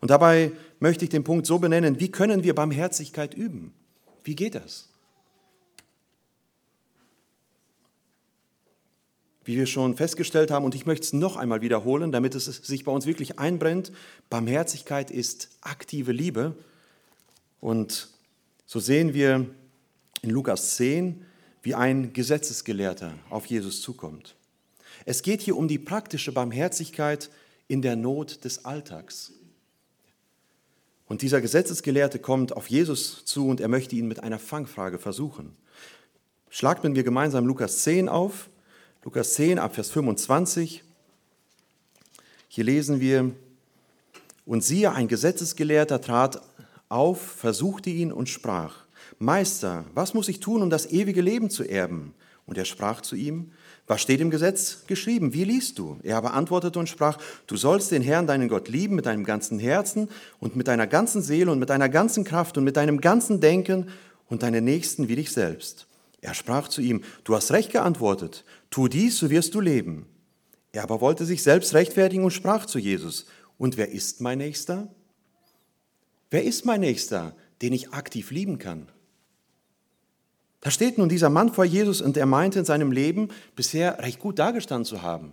[0.00, 3.74] Und dabei möchte ich den Punkt so benennen, wie können wir Barmherzigkeit üben?
[4.24, 4.91] Wie geht das?
[9.44, 12.84] Wie wir schon festgestellt haben, und ich möchte es noch einmal wiederholen, damit es sich
[12.84, 13.92] bei uns wirklich einbrennt,
[14.30, 16.54] Barmherzigkeit ist aktive Liebe.
[17.60, 18.08] Und
[18.66, 19.46] so sehen wir
[20.22, 21.24] in Lukas 10,
[21.62, 24.34] wie ein Gesetzesgelehrter auf Jesus zukommt.
[25.04, 27.30] Es geht hier um die praktische Barmherzigkeit
[27.68, 29.32] in der Not des Alltags.
[31.06, 35.56] Und dieser Gesetzesgelehrte kommt auf Jesus zu und er möchte ihn mit einer Fangfrage versuchen.
[36.48, 38.48] Schlagt mit mir gemeinsam Lukas 10 auf
[39.04, 40.84] Lukas 10 ab Vers 25.
[42.46, 43.32] Hier lesen wir,
[44.46, 46.40] und siehe, ein Gesetzesgelehrter trat
[46.88, 48.84] auf, versuchte ihn und sprach,
[49.18, 52.14] Meister, was muss ich tun, um das ewige Leben zu erben?
[52.46, 53.50] Und er sprach zu ihm,
[53.88, 55.32] was steht im Gesetz geschrieben?
[55.32, 55.98] Wie liest du?
[56.04, 59.58] Er aber antwortete und sprach, du sollst den Herrn, deinen Gott, lieben mit deinem ganzen
[59.58, 63.40] Herzen und mit deiner ganzen Seele und mit deiner ganzen Kraft und mit deinem ganzen
[63.40, 63.88] Denken
[64.28, 65.88] und deinen Nächsten wie dich selbst.
[66.20, 70.06] Er sprach zu ihm, du hast recht geantwortet, tu dies, so wirst du leben.
[70.72, 73.26] Er aber wollte sich selbst rechtfertigen und sprach zu Jesus,
[73.58, 74.88] und wer ist mein Nächster?
[76.30, 78.88] Wer ist mein Nächster, den ich aktiv lieben kann?
[80.62, 84.18] Da steht nun dieser Mann vor Jesus und er meinte in seinem Leben bisher recht
[84.18, 85.32] gut dargestanden zu haben.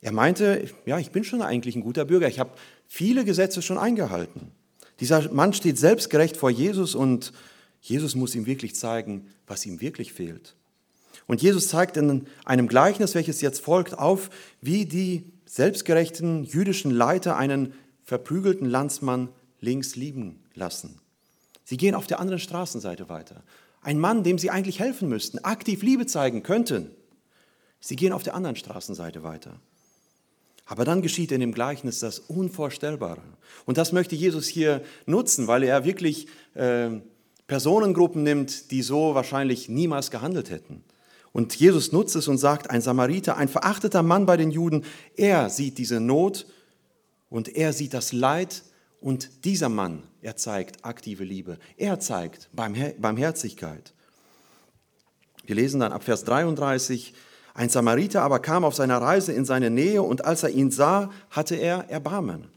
[0.00, 2.52] Er meinte, ja, ich bin schon eigentlich ein guter Bürger, ich habe
[2.88, 4.50] viele Gesetze schon eingehalten.
[4.98, 7.32] Dieser Mann steht selbstgerecht vor Jesus und
[7.80, 10.56] Jesus muss ihm wirklich zeigen, was ihm wirklich fehlt.
[11.30, 17.36] Und Jesus zeigt in einem Gleichnis, welches jetzt folgt, auf, wie die selbstgerechten jüdischen Leiter
[17.36, 19.28] einen verprügelten Landsmann
[19.60, 20.98] links lieben lassen.
[21.62, 23.44] Sie gehen auf der anderen Straßenseite weiter.
[23.80, 26.90] Ein Mann, dem sie eigentlich helfen müssten, aktiv Liebe zeigen könnten.
[27.78, 29.60] Sie gehen auf der anderen Straßenseite weiter.
[30.66, 33.22] Aber dann geschieht in dem Gleichnis das Unvorstellbare.
[33.66, 36.90] Und das möchte Jesus hier nutzen, weil er wirklich äh,
[37.46, 40.82] Personengruppen nimmt, die so wahrscheinlich niemals gehandelt hätten.
[41.32, 44.84] Und Jesus nutzt es und sagt, ein Samariter, ein verachteter Mann bei den Juden,
[45.16, 46.46] er sieht diese Not
[47.28, 48.64] und er sieht das Leid
[49.00, 51.58] und dieser Mann, er zeigt aktive Liebe.
[51.76, 53.94] Er zeigt Barmherzigkeit.
[55.44, 57.14] Wir lesen dann ab Vers 33,
[57.54, 61.10] ein Samariter aber kam auf seiner Reise in seine Nähe und als er ihn sah,
[61.30, 62.48] hatte er Erbarmen.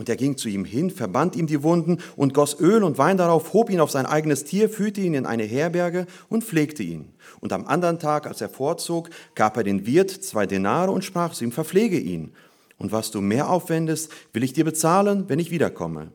[0.00, 3.18] Und er ging zu ihm hin, verband ihm die Wunden und goss Öl und Wein
[3.18, 7.12] darauf, hob ihn auf sein eigenes Tier, führte ihn in eine Herberge und pflegte ihn.
[7.40, 11.34] Und am anderen Tag, als er vorzog, gab er den Wirt zwei Denare und sprach
[11.34, 12.32] zu ihm, verpflege ihn
[12.78, 16.10] und was du mehr aufwendest, will ich dir bezahlen, wenn ich wiederkomme.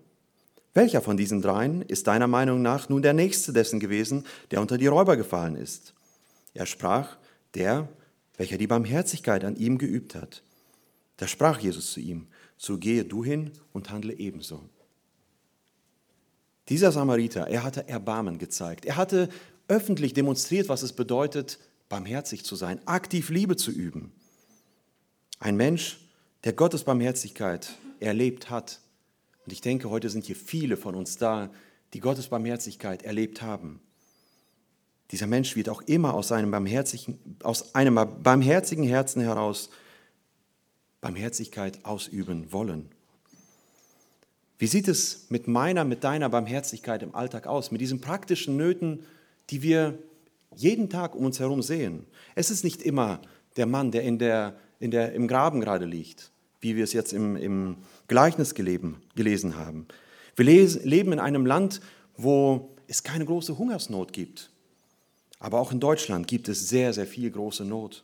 [0.73, 4.79] Welcher von diesen dreien ist deiner Meinung nach nun der nächste dessen gewesen, der unter
[4.79, 5.93] die Räuber gefallen ist?
[6.55, 7.17] Er sprach,
[7.53, 7.87] der,
[8.35, 10.41] welcher die Barmherzigkeit an ihm geübt hat.
[11.17, 12.25] Da sprach Jesus zu ihm,
[12.57, 14.69] so gehe du hin und handle ebenso.
[16.69, 18.85] Dieser Samariter, er hatte Erbarmen gezeigt.
[18.85, 19.29] Er hatte
[19.67, 24.11] öffentlich demonstriert, was es bedeutet, barmherzig zu sein, aktiv Liebe zu üben.
[25.39, 25.99] Ein Mensch,
[26.43, 28.79] der Gottes Barmherzigkeit erlebt hat.
[29.45, 31.51] Und ich denke, heute sind hier viele von uns da,
[31.93, 33.79] die Gottes Barmherzigkeit erlebt haben.
[35.11, 39.69] Dieser Mensch wird auch immer aus einem barmherzigen, aus einem barmherzigen Herzen heraus
[41.05, 42.89] Barmherzigkeit ausüben wollen.
[44.57, 47.71] Wie sieht es mit meiner, mit deiner Barmherzigkeit im Alltag aus?
[47.71, 49.05] Mit diesen praktischen Nöten,
[49.49, 49.99] die wir
[50.55, 52.05] jeden Tag um uns herum sehen.
[52.35, 53.21] Es ist nicht immer
[53.57, 56.31] der Mann, der, in der, in der im Graben gerade liegt
[56.65, 59.85] wie wir es jetzt im, im Gleichnis geleben, gelesen haben.
[60.35, 61.79] Wir leben in einem Land,
[62.17, 64.49] wo es keine große Hungersnot gibt.
[65.39, 68.03] Aber auch in Deutschland gibt es sehr, sehr viel große Not.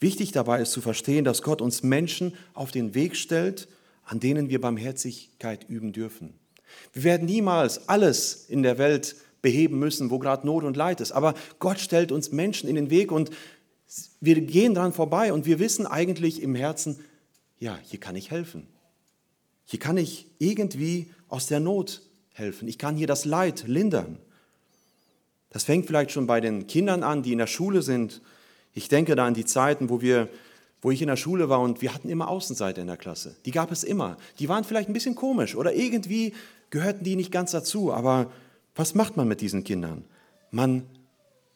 [0.00, 3.68] Wichtig dabei ist zu verstehen, dass Gott uns Menschen auf den Weg stellt,
[4.04, 6.34] an denen wir Barmherzigkeit üben dürfen.
[6.92, 11.12] Wir werden niemals alles in der Welt beheben müssen, wo gerade Not und Leid ist.
[11.12, 13.30] Aber Gott stellt uns Menschen in den Weg und
[14.20, 16.98] wir gehen dran vorbei und wir wissen eigentlich im Herzen,
[17.58, 18.66] ja, hier kann ich helfen.
[19.64, 22.68] Hier kann ich irgendwie aus der Not helfen.
[22.68, 24.18] Ich kann hier das Leid lindern.
[25.50, 28.20] Das fängt vielleicht schon bei den Kindern an, die in der Schule sind.
[28.76, 30.28] Ich denke da an die Zeiten, wo, wir,
[30.82, 33.34] wo ich in der Schule war und wir hatten immer Außenseiter in der Klasse.
[33.46, 34.18] Die gab es immer.
[34.38, 36.34] Die waren vielleicht ein bisschen komisch oder irgendwie
[36.68, 37.90] gehörten die nicht ganz dazu.
[37.90, 38.30] Aber
[38.74, 40.04] was macht man mit diesen Kindern?
[40.50, 40.82] Man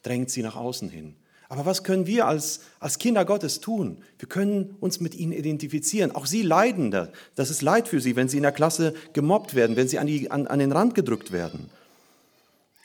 [0.01, 1.13] drängt sie nach außen hin.
[1.47, 3.97] Aber was können wir als, als Kinder Gottes tun?
[4.17, 6.15] Wir können uns mit ihnen identifizieren.
[6.15, 6.89] Auch sie leiden.
[7.35, 10.07] Das ist Leid für sie, wenn sie in der Klasse gemobbt werden, wenn sie an,
[10.07, 11.69] die, an, an den Rand gedrückt werden.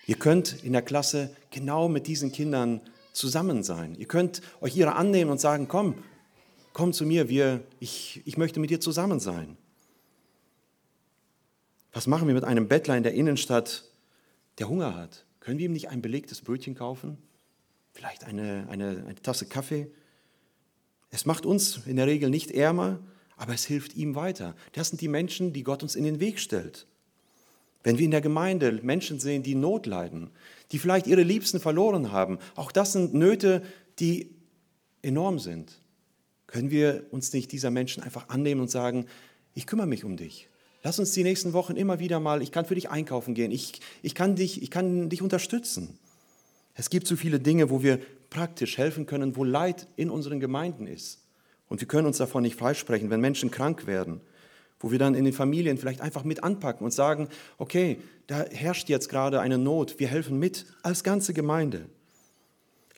[0.06, 2.82] Ihr könnt in der Klasse genau mit diesen Kindern
[3.16, 3.94] zusammen sein.
[3.94, 5.94] Ihr könnt euch ihre annehmen und sagen, komm,
[6.72, 9.56] komm zu mir, wir, ich, ich möchte mit dir zusammen sein.
[11.92, 13.84] Was machen wir mit einem Bettler in der Innenstadt,
[14.58, 15.24] der Hunger hat?
[15.40, 17.18] Können wir ihm nicht ein belegtes Brötchen kaufen?
[17.96, 19.88] vielleicht eine, eine, eine Tasse Kaffee.
[21.10, 23.00] Es macht uns in der Regel nicht ärmer,
[23.36, 24.54] aber es hilft ihm weiter.
[24.72, 26.86] Das sind die Menschen, die Gott uns in den Weg stellt.
[27.82, 30.30] Wenn wir in der Gemeinde Menschen sehen, die Not leiden,
[30.72, 33.62] die vielleicht ihre Liebsten verloren haben, auch das sind Nöte,
[33.98, 34.34] die
[35.02, 35.80] enorm sind,
[36.46, 39.06] können wir uns nicht dieser Menschen einfach annehmen und sagen,
[39.54, 40.48] ich kümmere mich um dich.
[40.82, 43.80] Lass uns die nächsten Wochen immer wieder mal, ich kann für dich einkaufen gehen, ich,
[44.02, 45.98] ich, kann, dich, ich kann dich unterstützen.
[46.74, 47.98] Es gibt so viele Dinge, wo wir
[48.30, 51.20] praktisch helfen können, wo Leid in unseren Gemeinden ist.
[51.68, 54.20] Und wir können uns davon nicht freisprechen, wenn Menschen krank werden,
[54.80, 58.88] wo wir dann in den Familien vielleicht einfach mit anpacken und sagen, okay, da herrscht
[58.88, 61.86] jetzt gerade eine Not, wir helfen mit als ganze Gemeinde.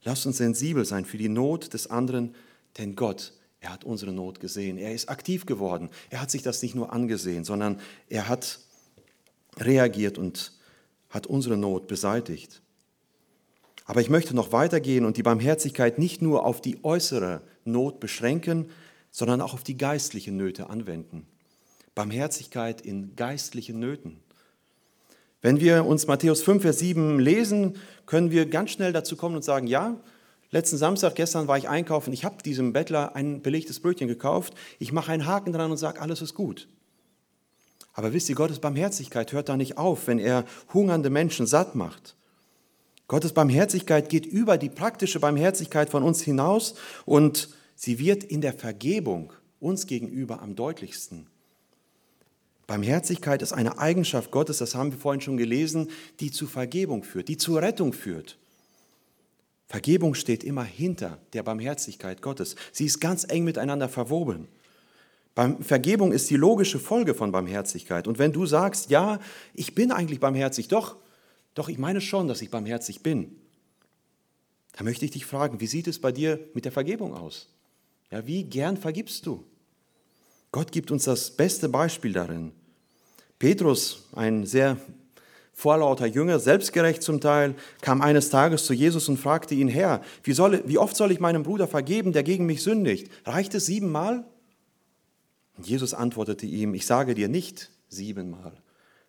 [0.03, 2.35] Lasst uns sensibel sein für die Not des anderen,
[2.79, 6.63] denn Gott, er hat unsere Not gesehen, er ist aktiv geworden, er hat sich das
[6.63, 8.61] nicht nur angesehen, sondern er hat
[9.59, 10.53] reagiert und
[11.11, 12.63] hat unsere Not beseitigt.
[13.85, 18.71] Aber ich möchte noch weitergehen und die Barmherzigkeit nicht nur auf die äußere Not beschränken,
[19.11, 21.27] sondern auch auf die geistlichen Nöte anwenden.
[21.99, 24.21] Barmherzigkeit in geistlichen Nöten.
[25.43, 29.43] Wenn wir uns Matthäus 5, Vers 7 lesen, können wir ganz schnell dazu kommen und
[29.43, 29.97] sagen, ja,
[30.53, 34.93] letzten Samstag, gestern war ich einkaufen, ich habe diesem Bettler ein belegtes Brötchen gekauft, ich
[34.93, 36.69] mache einen Haken dran und sage, alles ist gut.
[37.95, 42.15] Aber wisst ihr, Gottes Barmherzigkeit hört da nicht auf, wenn er hungernde Menschen satt macht.
[43.09, 48.53] Gottes Barmherzigkeit geht über die praktische Barmherzigkeit von uns hinaus und sie wird in der
[48.53, 51.27] Vergebung uns gegenüber am deutlichsten.
[52.69, 55.89] Barmherzigkeit ist eine Eigenschaft Gottes, das haben wir vorhin schon gelesen,
[56.21, 58.37] die zu Vergebung führt, die zur Rettung führt.
[59.67, 62.57] Vergebung steht immer hinter der Barmherzigkeit Gottes.
[62.73, 64.49] Sie ist ganz eng miteinander verwoben.
[65.61, 68.07] Vergebung ist die logische Folge von Barmherzigkeit.
[68.07, 69.19] Und wenn du sagst, ja,
[69.55, 70.97] ich bin eigentlich barmherzig, doch,
[71.55, 73.37] doch, ich meine schon, dass ich barmherzig bin.
[74.73, 77.49] Da möchte ich dich fragen, wie sieht es bei dir mit der Vergebung aus?
[78.11, 79.45] Ja, wie gern vergibst du?
[80.53, 82.53] Gott gibt uns das beste Beispiel darin.
[83.39, 84.77] Petrus, ein sehr
[85.59, 90.33] vorlauter Jünger, selbstgerecht zum Teil, kam eines Tages zu Jesus und fragte ihn, Herr, wie,
[90.33, 93.11] soll, wie oft soll ich meinem Bruder vergeben, der gegen mich sündigt?
[93.25, 94.25] Reicht es siebenmal?
[95.57, 98.53] Und Jesus antwortete ihm, ich sage dir nicht siebenmal,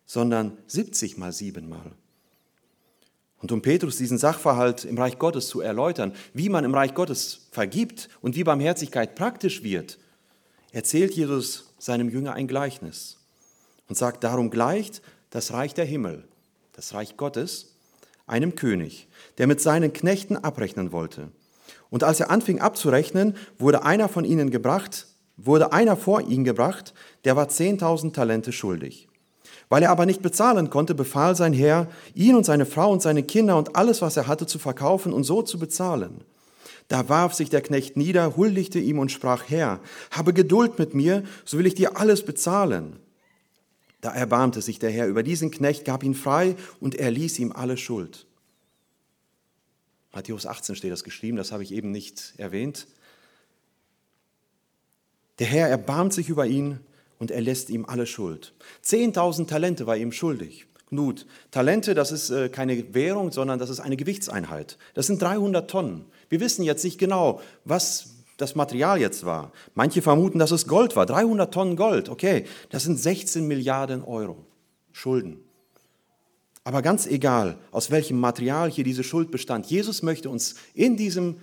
[0.04, 1.92] sondern siebzigmal siebenmal.
[3.38, 7.48] Und um Petrus diesen Sachverhalt im Reich Gottes zu erläutern, wie man im Reich Gottes
[7.52, 9.98] vergibt und wie Barmherzigkeit praktisch wird,
[10.72, 13.19] erzählt Jesus seinem Jünger ein Gleichnis
[13.90, 16.24] und sagt, darum gleicht das Reich der Himmel,
[16.72, 17.74] das Reich Gottes,
[18.26, 21.28] einem König, der mit seinen Knechten abrechnen wollte.
[21.90, 26.94] Und als er anfing abzurechnen, wurde einer von ihnen gebracht, wurde einer vor ihn gebracht,
[27.24, 29.08] der war 10.000 Talente schuldig.
[29.68, 33.24] Weil er aber nicht bezahlen konnte, befahl sein Herr, ihn und seine Frau und seine
[33.24, 36.22] Kinder und alles, was er hatte, zu verkaufen und so zu bezahlen.
[36.86, 39.80] Da warf sich der Knecht nieder, huldigte ihm und sprach, Herr,
[40.12, 43.00] habe Geduld mit mir, so will ich dir alles bezahlen.
[44.00, 47.52] Da erbarmte sich der Herr über diesen Knecht, gab ihn frei und er ließ ihm
[47.52, 48.26] alle Schuld.
[50.12, 52.86] Matthäus 18 steht das geschrieben, das habe ich eben nicht erwähnt.
[55.38, 56.80] Der Herr erbarmt sich über ihn
[57.18, 58.54] und er lässt ihm alle Schuld.
[58.82, 60.66] Zehntausend Talente war ihm schuldig.
[60.88, 64.76] Knut, Talente, das ist äh, keine Währung, sondern das ist eine Gewichtseinheit.
[64.94, 66.04] Das sind 300 Tonnen.
[66.28, 69.52] Wir wissen jetzt nicht genau, was das Material jetzt war.
[69.74, 71.06] Manche vermuten, dass es Gold war.
[71.06, 74.46] 300 Tonnen Gold, okay, das sind 16 Milliarden Euro
[74.92, 75.40] Schulden.
[76.64, 81.40] Aber ganz egal, aus welchem Material hier diese Schuld bestand, Jesus möchte uns in diesem,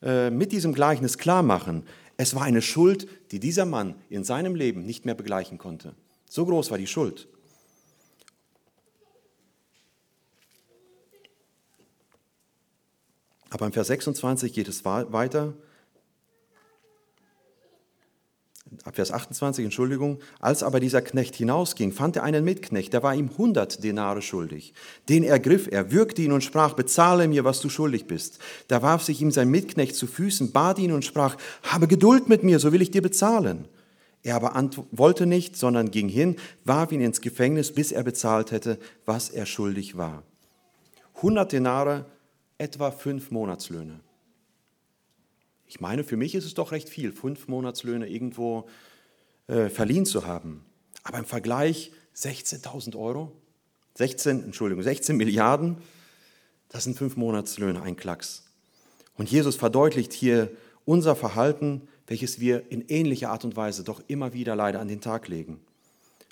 [0.00, 1.84] äh, mit diesem Gleichnis klar machen,
[2.16, 5.94] es war eine Schuld, die dieser Mann in seinem Leben nicht mehr begleichen konnte.
[6.28, 7.28] So groß war die Schuld.
[13.50, 15.52] Aber im Vers 26 geht es weiter.
[18.84, 20.18] Ab Vers 28, Entschuldigung.
[20.40, 24.74] Als aber dieser Knecht hinausging, fand er einen Mitknecht, der war ihm 100 Denare schuldig.
[25.08, 28.38] Den ergriff er, würgte ihn und sprach, bezahle mir, was du schuldig bist.
[28.68, 32.42] Da warf sich ihm sein Mitknecht zu Füßen, bat ihn und sprach, habe Geduld mit
[32.42, 33.68] mir, so will ich dir bezahlen.
[34.22, 38.78] Er aber wollte nicht, sondern ging hin, warf ihn ins Gefängnis, bis er bezahlt hätte,
[39.04, 40.22] was er schuldig war.
[41.16, 42.06] 100 Denare,
[42.58, 44.00] etwa fünf Monatslöhne.
[45.72, 48.68] Ich meine, für mich ist es doch recht viel, fünf Monatslöhne irgendwo
[49.46, 50.66] äh, verliehen zu haben.
[51.02, 53.32] Aber im Vergleich 16.000 Euro,
[53.94, 55.78] 16, Entschuldigung, 16 Milliarden,
[56.68, 58.44] das sind fünf Monatslöhne, ein Klacks.
[59.16, 60.50] Und Jesus verdeutlicht hier
[60.84, 65.00] unser Verhalten, welches wir in ähnlicher Art und Weise doch immer wieder leider an den
[65.00, 65.58] Tag legen.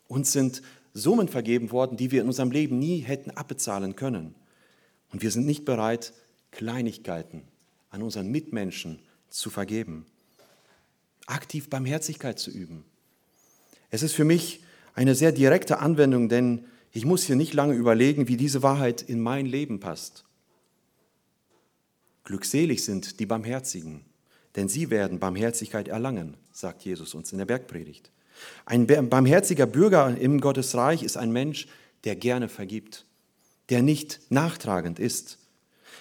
[0.06, 0.60] Uns sind
[0.92, 4.34] Summen vergeben worden, die wir in unserem Leben nie hätten abbezahlen können.
[5.10, 6.12] Und wir sind nicht bereit,
[6.50, 7.44] Kleinigkeiten
[7.88, 8.98] an unseren Mitmenschen
[9.30, 10.06] zu vergeben,
[11.26, 12.84] aktiv Barmherzigkeit zu üben.
[13.90, 14.62] Es ist für mich
[14.94, 19.20] eine sehr direkte Anwendung, denn ich muss hier nicht lange überlegen, wie diese Wahrheit in
[19.20, 20.24] mein Leben passt.
[22.24, 24.04] Glückselig sind die Barmherzigen,
[24.56, 28.10] denn sie werden Barmherzigkeit erlangen, sagt Jesus uns in der Bergpredigt.
[28.66, 31.68] Ein barmherziger Bürger im Gottesreich ist ein Mensch,
[32.04, 33.04] der gerne vergibt,
[33.68, 35.38] der nicht nachtragend ist.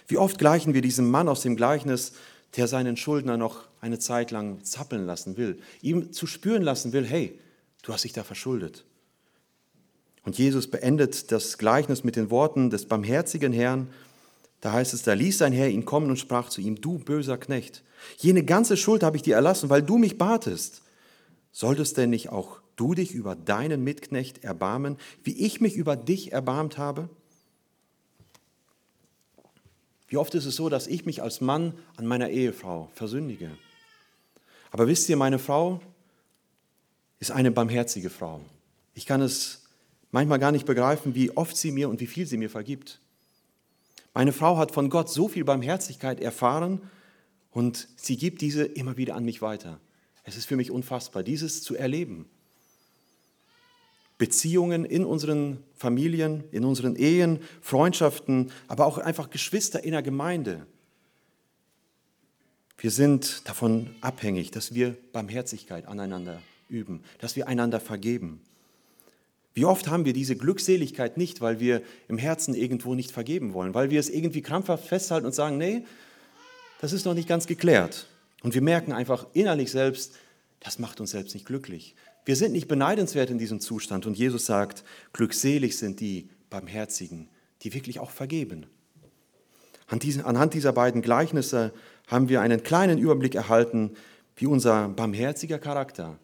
[0.08, 2.14] Wie oft gleichen wir diesem Mann aus dem Gleichnis
[2.56, 7.06] der seinen Schuldner noch eine Zeit lang zappeln lassen will, ihm zu spüren lassen will,
[7.06, 7.40] hey,
[7.84, 8.86] du hast dich da verschuldet.
[10.24, 13.88] Und Jesus beendet das Gleichnis mit den Worten des barmherzigen Herrn.
[14.62, 17.38] Da heißt es, da ließ sein Herr ihn kommen und sprach zu ihm, du böser
[17.38, 17.84] Knecht,
[18.18, 20.82] jene ganze Schuld habe ich dir erlassen, weil du mich batest.
[21.52, 26.32] Solltest denn nicht auch du dich über deinen Mitknecht erbarmen, wie ich mich über dich
[26.32, 27.10] erbarmt habe?
[30.10, 33.52] Wie oft ist es so, dass ich mich als Mann an meiner Ehefrau versündige?
[34.72, 35.82] Aber wisst ihr, meine Frau
[37.20, 38.42] ist eine barmherzige Frau.
[38.96, 39.64] Ich kann es
[40.12, 43.00] manchmal gar nicht begreifen, wie oft sie mir und wie viel sie mir vergibt.
[44.14, 46.82] Meine Frau hat von Gott so viel Barmherzigkeit erfahren
[47.52, 49.80] und sie gibt diese immer wieder an mich weiter.
[50.24, 52.26] Es ist für mich unfassbar, dieses zu erleben.
[54.20, 60.68] Beziehungen in unseren Familien, in unseren Ehen, Freundschaften, aber auch einfach Geschwister in der Gemeinde.
[62.78, 68.42] Wir sind davon abhängig, dass wir Barmherzigkeit aneinander üben, dass wir einander vergeben.
[69.54, 73.74] Wie oft haben wir diese Glückseligkeit nicht, weil wir im Herzen irgendwo nicht vergeben wollen,
[73.74, 75.86] weil wir es irgendwie krampfhaft festhalten und sagen, nee,
[76.82, 78.08] das ist noch nicht ganz geklärt.
[78.44, 80.14] Und wir merken einfach innerlich selbst,
[80.60, 81.96] das macht uns selbst nicht glücklich.
[82.26, 87.30] Wir sind nicht beneidenswert in diesem Zustand und Jesus sagt, glückselig sind die Barmherzigen,
[87.62, 88.66] die wirklich auch vergeben.
[89.88, 91.74] Anhand dieser beiden Gleichnisse
[92.08, 93.96] haben wir einen kleinen Überblick erhalten,
[94.36, 96.20] wie unser barmherziger Charakter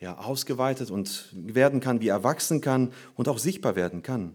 [0.00, 4.34] ja, ausgeweitet und werden kann, wie er wachsen kann und auch sichtbar werden kann.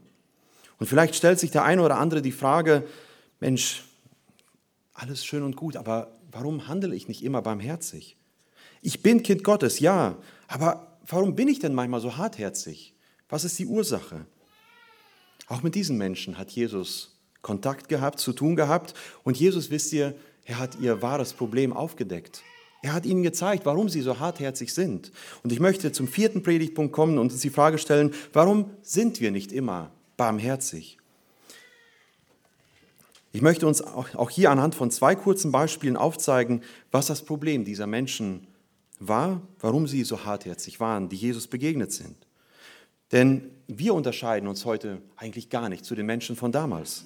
[0.79, 2.85] Und vielleicht stellt sich der eine oder andere die Frage,
[3.39, 3.83] Mensch,
[4.93, 8.17] alles schön und gut, aber warum handle ich nicht immer barmherzig?
[8.81, 12.93] Ich bin Kind Gottes, ja, aber warum bin ich denn manchmal so hartherzig?
[13.27, 14.25] Was ist die Ursache?
[15.47, 18.93] Auch mit diesen Menschen hat Jesus Kontakt gehabt, zu tun gehabt.
[19.23, 22.43] Und Jesus, wisst ihr, er hat ihr wahres Problem aufgedeckt.
[22.81, 25.11] Er hat ihnen gezeigt, warum sie so hartherzig sind.
[25.43, 29.31] Und ich möchte zum vierten Predigtpunkt kommen und uns die Frage stellen, warum sind wir
[29.31, 30.97] nicht immer barmherzig?
[33.31, 37.85] Ich möchte uns auch hier anhand von zwei kurzen Beispielen aufzeigen, was das Problem dieser
[37.85, 38.47] Menschen
[38.99, 42.15] war, warum sie so hartherzig waren, die Jesus begegnet sind.
[43.11, 47.05] Denn wir unterscheiden uns heute eigentlich gar nicht zu den Menschen von damals.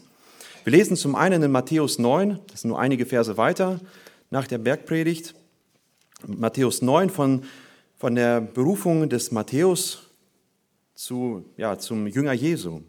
[0.64, 3.80] Wir lesen zum einen in Matthäus 9, das sind nur einige Verse weiter,
[4.30, 5.36] nach der Bergpredigt,
[6.26, 7.44] Matthäus 9 von,
[7.98, 10.10] von der Berufung des Matthäus
[10.96, 12.82] zu, ja, zum Jünger Jesu.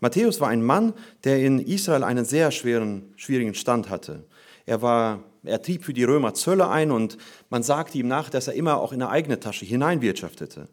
[0.00, 4.24] Matthäus war ein Mann, der in Israel einen sehr schweren, schwierigen Stand hatte.
[4.66, 7.18] Er, war, er trieb für die Römer Zölle ein und
[7.50, 10.68] man sagte ihm nach, dass er immer auch in eine eigene Tasche hineinwirtschaftete.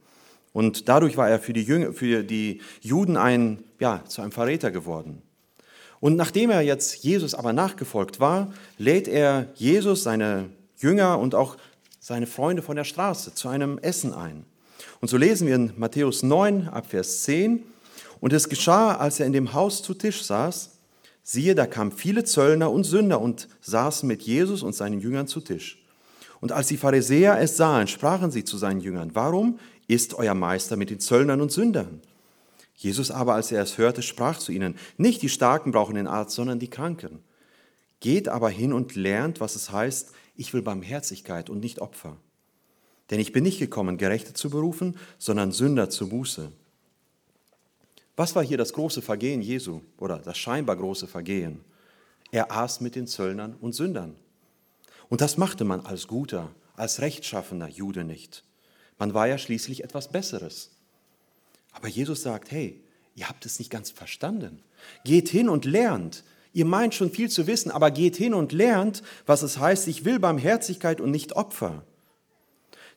[0.53, 4.71] Und dadurch war er für die, Jünger, für die Juden ein, ja, zu einem Verräter
[4.71, 5.21] geworden.
[5.99, 11.57] Und nachdem er jetzt Jesus aber nachgefolgt war, lädt er Jesus, seine Jünger und auch
[11.99, 14.45] seine Freunde von der Straße zu einem Essen ein.
[15.01, 17.63] Und so lesen wir in Matthäus 9 ab Vers 10,
[18.21, 20.78] und es geschah, als er in dem Haus zu Tisch saß,
[21.29, 25.41] siehe, da kamen viele Zöllner und Sünder und saßen mit Jesus und seinen Jüngern zu
[25.41, 25.77] Tisch.
[26.41, 30.75] Und als die Pharisäer es sahen, sprachen sie zu seinen Jüngern, warum ist euer Meister
[30.75, 32.01] mit den Zöllnern und Sündern?
[32.73, 36.33] Jesus aber, als er es hörte, sprach zu ihnen, nicht die Starken brauchen den Arzt,
[36.33, 37.19] sondern die Kranken.
[37.99, 42.17] Geht aber hin und lernt, was es heißt, ich will Barmherzigkeit und nicht Opfer.
[43.11, 46.51] Denn ich bin nicht gekommen, Gerechte zu berufen, sondern Sünder zur Buße.
[48.19, 51.63] Was war hier das große Vergehen Jesu oder das scheinbar große Vergehen?
[52.31, 54.17] Er aß mit den Zöllnern und Sündern.
[55.07, 58.43] Und das machte man als guter, als rechtschaffener Jude nicht.
[58.97, 60.71] Man war ja schließlich etwas Besseres.
[61.71, 62.83] Aber Jesus sagt, hey,
[63.15, 64.63] ihr habt es nicht ganz verstanden.
[65.05, 66.25] Geht hin und lernt.
[66.51, 70.03] Ihr meint schon viel zu wissen, aber geht hin und lernt, was es heißt, ich
[70.03, 71.85] will Barmherzigkeit und nicht Opfer.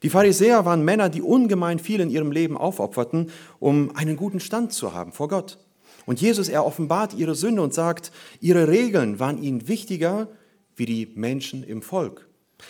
[0.03, 3.31] Die Pharisäer waren Männer, die ungemein viel in ihrem Leben aufopferten,
[3.61, 5.59] um einen guten Stand zu haben vor Gott.
[6.07, 10.29] Und Jesus, er offenbart ihre Sünde und sagt, ihre Regeln waren ihnen wichtiger
[10.75, 12.27] wie die Menschen im Volk.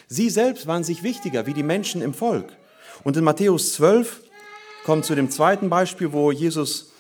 [0.07, 2.57] Sie selbst waren sich wichtiger wie die Menschen im Volk.
[3.05, 4.23] Und in Matthäus 12
[4.85, 6.93] kommt zu dem zweiten Beispiel, wo Jesus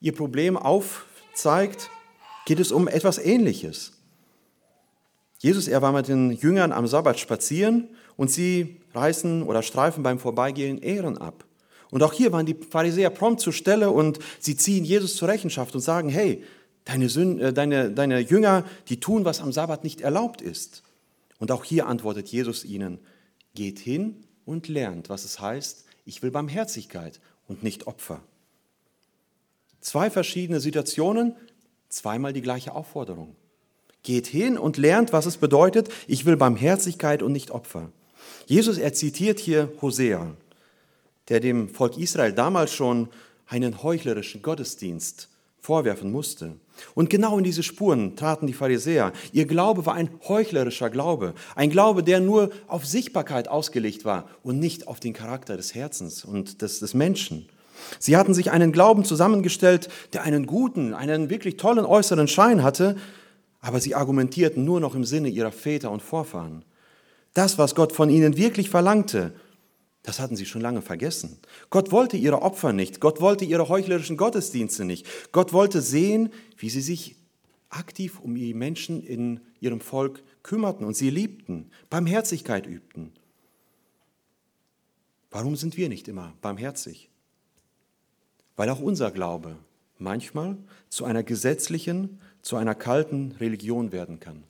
[0.00, 1.90] ihr Problem aufzeigt,
[2.46, 3.92] geht es um etwas Ähnliches.
[5.38, 7.88] Jesus, er war mit den Jüngern am Sabbat spazieren
[8.20, 11.46] und sie reißen oder streifen beim Vorbeigehen Ehren ab.
[11.90, 15.74] Und auch hier waren die Pharisäer prompt zur Stelle und sie ziehen Jesus zur Rechenschaft
[15.74, 16.44] und sagen, hey,
[16.84, 20.82] deine, Sünde, äh, deine, deine Jünger, die tun, was am Sabbat nicht erlaubt ist.
[21.38, 22.98] Und auch hier antwortet Jesus ihnen,
[23.54, 28.20] geht hin und lernt, was es heißt, ich will Barmherzigkeit und nicht Opfer.
[29.80, 31.36] Zwei verschiedene Situationen,
[31.88, 33.34] zweimal die gleiche Aufforderung.
[34.02, 37.90] Geht hin und lernt, was es bedeutet, ich will Barmherzigkeit und nicht Opfer.
[38.50, 40.26] Jesus, er zitiert hier Hosea,
[41.28, 43.08] der dem Volk Israel damals schon
[43.46, 45.28] einen heuchlerischen Gottesdienst
[45.60, 46.56] vorwerfen musste.
[46.96, 49.12] Und genau in diese Spuren traten die Pharisäer.
[49.32, 54.58] Ihr Glaube war ein heuchlerischer Glaube, ein Glaube, der nur auf Sichtbarkeit ausgelegt war und
[54.58, 57.48] nicht auf den Charakter des Herzens und des, des Menschen.
[58.00, 62.96] Sie hatten sich einen Glauben zusammengestellt, der einen guten, einen wirklich tollen äußeren Schein hatte,
[63.60, 66.64] aber sie argumentierten nur noch im Sinne ihrer Väter und Vorfahren.
[67.34, 69.32] Das, was Gott von ihnen wirklich verlangte,
[70.02, 71.38] das hatten sie schon lange vergessen.
[71.68, 73.00] Gott wollte ihre Opfer nicht.
[73.00, 75.06] Gott wollte ihre heuchlerischen Gottesdienste nicht.
[75.32, 77.16] Gott wollte sehen, wie sie sich
[77.68, 83.12] aktiv um die Menschen in ihrem Volk kümmerten und sie liebten, Barmherzigkeit übten.
[85.30, 87.08] Warum sind wir nicht immer barmherzig?
[88.56, 89.56] Weil auch unser Glaube
[89.98, 90.56] manchmal
[90.88, 94.42] zu einer gesetzlichen, zu einer kalten Religion werden kann.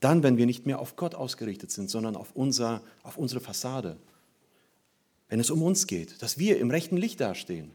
[0.00, 3.96] Dann, wenn wir nicht mehr auf Gott ausgerichtet sind, sondern auf, unser, auf unsere Fassade.
[5.28, 7.72] Wenn es um uns geht, dass wir im rechten Licht dastehen,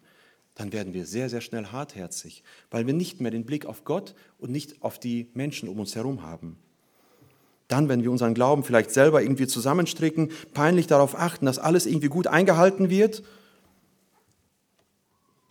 [0.55, 4.15] dann werden wir sehr, sehr schnell hartherzig, weil wir nicht mehr den Blick auf Gott
[4.38, 6.57] und nicht auf die Menschen um uns herum haben.
[7.67, 12.07] Dann, wenn wir unseren Glauben vielleicht selber irgendwie zusammenstricken, peinlich darauf achten, dass alles irgendwie
[12.07, 13.24] gut eingehalten wird.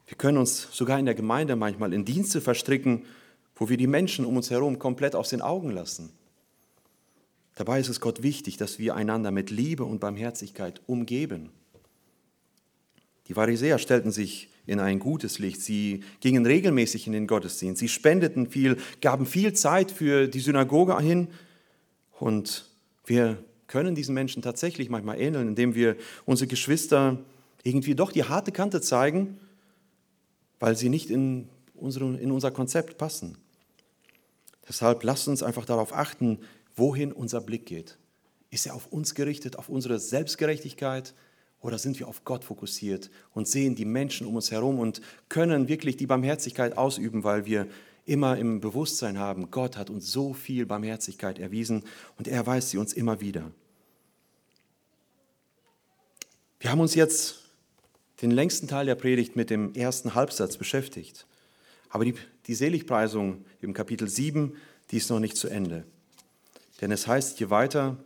[0.06, 3.04] Wir können uns sogar in der Gemeinde manchmal in Dienste verstricken,
[3.56, 6.12] wo wir die Menschen um uns herum komplett aus den Augen lassen.
[7.54, 11.50] Dabei ist es Gott wichtig, dass wir einander mit Liebe und Barmherzigkeit umgeben.
[13.28, 15.60] Die Pharisäer stellten sich in ein gutes Licht.
[15.60, 17.80] Sie gingen regelmäßig in den Gottesdienst.
[17.80, 21.28] Sie spendeten viel, gaben viel Zeit für die Synagoge hin.
[22.18, 22.66] Und
[23.04, 27.18] wir können diesen Menschen tatsächlich manchmal ähneln, indem wir unsere Geschwister
[27.62, 29.38] irgendwie doch die harte Kante zeigen,
[30.60, 33.38] weil sie nicht in, unsere, in unser Konzept passen.
[34.68, 36.38] Deshalb lasst uns einfach darauf achten,
[36.76, 37.98] wohin unser Blick geht.
[38.50, 41.14] Ist er auf uns gerichtet, auf unsere Selbstgerechtigkeit
[41.60, 45.68] oder sind wir auf Gott fokussiert und sehen die Menschen um uns herum und können
[45.68, 47.68] wirklich die Barmherzigkeit ausüben, weil wir
[48.04, 51.84] immer im Bewusstsein haben, Gott hat uns so viel Barmherzigkeit erwiesen
[52.18, 53.50] und er erweist sie uns immer wieder.
[56.58, 57.40] Wir haben uns jetzt
[58.22, 61.26] den längsten Teil der Predigt mit dem ersten Halbsatz beschäftigt.
[61.90, 62.14] Aber die,
[62.46, 64.56] die Seligpreisung im Kapitel 7,
[64.90, 65.84] die ist noch nicht zu Ende.
[66.82, 67.96] Denn es heißt hier weiter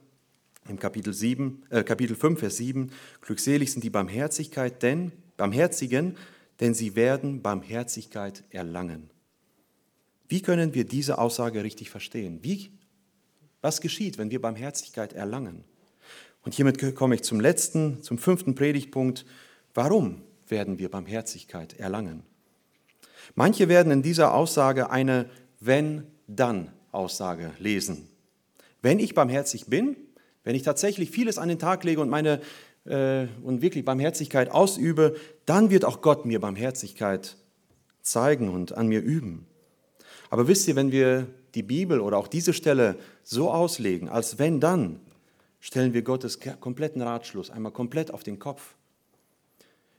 [0.68, 6.16] im Kapitel, 7, äh, Kapitel 5, Vers 7, glückselig sind die Barmherzigkeit, denn, Barmherzigen,
[6.60, 9.10] denn sie werden Barmherzigkeit erlangen.
[10.28, 12.40] Wie können wir diese Aussage richtig verstehen?
[12.42, 12.70] Wie,
[13.62, 15.64] was geschieht, wenn wir Barmherzigkeit erlangen?
[16.42, 19.24] Und hiermit komme ich zum letzten, zum fünften Predigtpunkt.
[19.72, 22.24] Warum werden wir Barmherzigkeit erlangen?
[23.34, 28.08] Manche werden in dieser Aussage eine Wenn-Dann-Aussage lesen.
[28.86, 29.96] Wenn ich barmherzig bin,
[30.44, 32.40] wenn ich tatsächlich vieles an den Tag lege und meine
[32.84, 37.36] äh, und wirklich Barmherzigkeit ausübe, dann wird auch Gott mir Barmherzigkeit
[38.02, 39.48] zeigen und an mir üben.
[40.30, 41.26] Aber wisst ihr, wenn wir
[41.56, 45.00] die Bibel oder auch diese Stelle so auslegen, als wenn dann,
[45.58, 48.76] stellen wir Gottes kompletten Ratschluss einmal komplett auf den Kopf.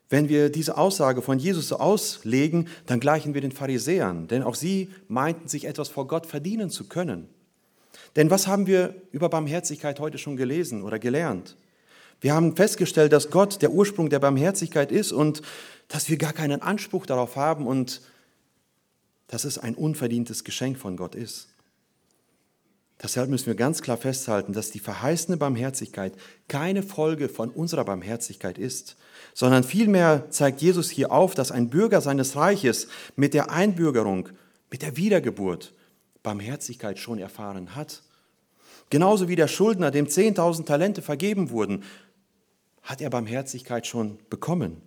[0.07, 4.55] Wenn wir diese Aussage von Jesus so auslegen, dann gleichen wir den Pharisäern, denn auch
[4.55, 7.27] sie meinten sich etwas vor Gott verdienen zu können.
[8.15, 11.55] Denn was haben wir über Barmherzigkeit heute schon gelesen oder gelernt?
[12.19, 15.41] Wir haben festgestellt, dass Gott der Ursprung der Barmherzigkeit ist und
[15.87, 18.01] dass wir gar keinen Anspruch darauf haben und
[19.27, 21.49] dass es ein unverdientes Geschenk von Gott ist.
[23.01, 26.13] Deshalb müssen wir ganz klar festhalten, dass die verheißene Barmherzigkeit
[26.47, 28.95] keine Folge von unserer Barmherzigkeit ist,
[29.35, 34.29] sondern vielmehr zeigt Jesus hier auf, dass ein Bürger seines Reiches mit der Einbürgerung,
[34.71, 35.73] mit der Wiedergeburt
[36.27, 38.03] Barmherzigkeit schon erfahren hat.
[38.89, 41.83] Genauso wie der Schuldner, dem 10.000 Talente vergeben wurden,
[42.81, 44.81] hat er Barmherzigkeit schon bekommen.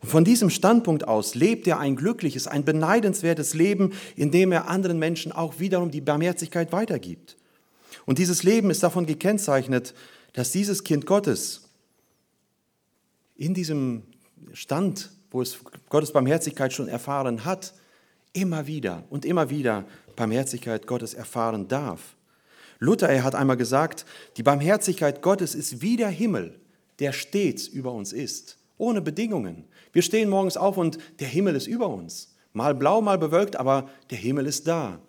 [0.00, 4.68] Und von diesem Standpunkt aus lebt er ein glückliches, ein beneidenswertes Leben, in dem er
[4.68, 7.36] anderen Menschen auch wiederum die Barmherzigkeit weitergibt.
[8.06, 9.94] Und dieses Leben ist davon gekennzeichnet,
[10.32, 11.70] dass dieses Kind Gottes
[13.34, 14.04] in diesem
[14.52, 17.74] Stand, wo es Gottes Barmherzigkeit schon erfahren hat,
[18.34, 19.86] immer wieder und immer wieder
[20.16, 22.16] Barmherzigkeit Gottes erfahren darf.
[22.78, 24.04] Luther, er hat einmal gesagt,
[24.36, 26.58] die Barmherzigkeit Gottes ist wie der Himmel,
[26.98, 29.64] der stets über uns ist, ohne Bedingungen.
[29.92, 32.34] Wir stehen morgens auf und der Himmel ist über uns.
[32.52, 35.00] Mal blau, mal bewölkt, aber der Himmel ist da.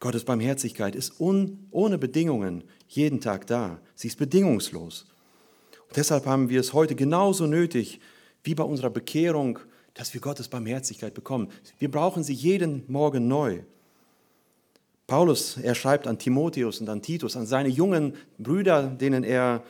[0.00, 3.80] Gottes Barmherzigkeit ist un, ohne Bedingungen jeden Tag da.
[3.94, 5.06] Sie ist bedingungslos.
[5.88, 8.00] Und deshalb haben wir es heute genauso nötig
[8.42, 9.58] wie bei unserer Bekehrung,
[9.94, 11.48] dass wir Gottes Barmherzigkeit bekommen.
[11.78, 13.60] Wir brauchen sie jeden Morgen neu.
[15.10, 19.64] Paulus, er schreibt an Timotheus und an Titus, an seine jungen Brüder, denen er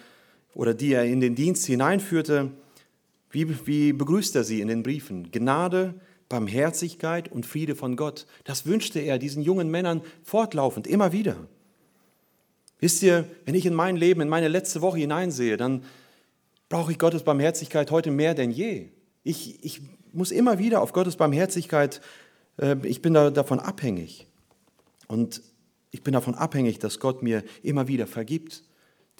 [0.52, 2.50] oder die er in den Dienst hineinführte,
[3.30, 5.30] wie, wie begrüßt er sie in den Briefen?
[5.32, 5.94] Gnade,
[6.28, 8.26] Barmherzigkeit und Friede von Gott.
[8.44, 11.36] Das wünschte er diesen jungen Männern fortlaufend, immer wieder.
[12.78, 15.84] Wisst ihr, wenn ich in mein Leben, in meine letzte Woche hineinsehe, dann
[16.68, 18.90] brauche ich Gottes Barmherzigkeit heute mehr denn je.
[19.22, 19.80] Ich, ich
[20.12, 22.02] muss immer wieder auf Gottes Barmherzigkeit,
[22.58, 24.26] äh, ich bin da, davon abhängig.
[25.10, 25.42] Und
[25.92, 28.62] Ich bin davon abhängig, dass Gott mir immer wieder vergibt,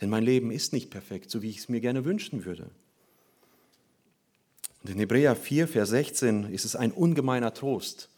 [0.01, 2.71] denn mein Leben ist nicht perfekt, so wie ich es mir gerne wünschen würde.
[4.81, 8.09] Und in Hebräer 4, Vers 16 ist es ein ungemeiner Trost,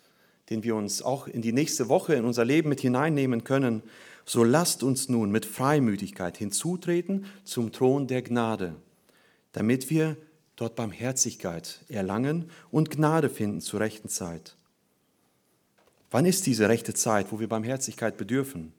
[0.51, 3.83] den wir uns auch in die nächste Woche in unser Leben mit hineinnehmen können.
[4.27, 8.75] So lasst uns nun mit Freimütigkeit hinzutreten zum Thron der Gnade,
[9.53, 10.19] damit wir
[10.57, 14.57] dort Barmherzigkeit erlangen und Gnade finden zur rechten Zeit.
[16.13, 18.75] Wann ist diese rechte Zeit, wo wir Barmherzigkeit bedürfen?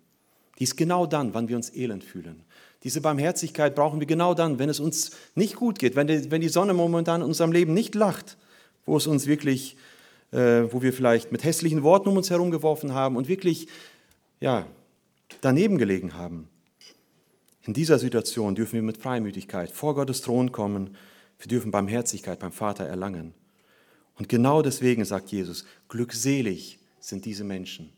[0.60, 2.44] Die ist genau dann, wann wir uns elend fühlen.
[2.84, 6.42] Diese Barmherzigkeit brauchen wir genau dann, wenn es uns nicht gut geht, wenn die, wenn
[6.42, 8.38] die Sonne momentan in unserem Leben nicht lacht,
[8.86, 9.78] wo es uns wirklich,
[10.32, 13.68] äh, wo wir vielleicht mit hässlichen Worten um uns herum geworfen haben und wirklich,
[14.40, 14.68] ja,
[15.42, 16.48] daneben gelegen haben.
[17.64, 20.96] In dieser Situation dürfen wir mit Freimütigkeit vor Gottes Thron kommen.
[21.40, 23.34] Wir dürfen Barmherzigkeit beim Vater erlangen.
[24.20, 27.92] Und genau deswegen sagt Jesus, glückselig sind diese Menschen.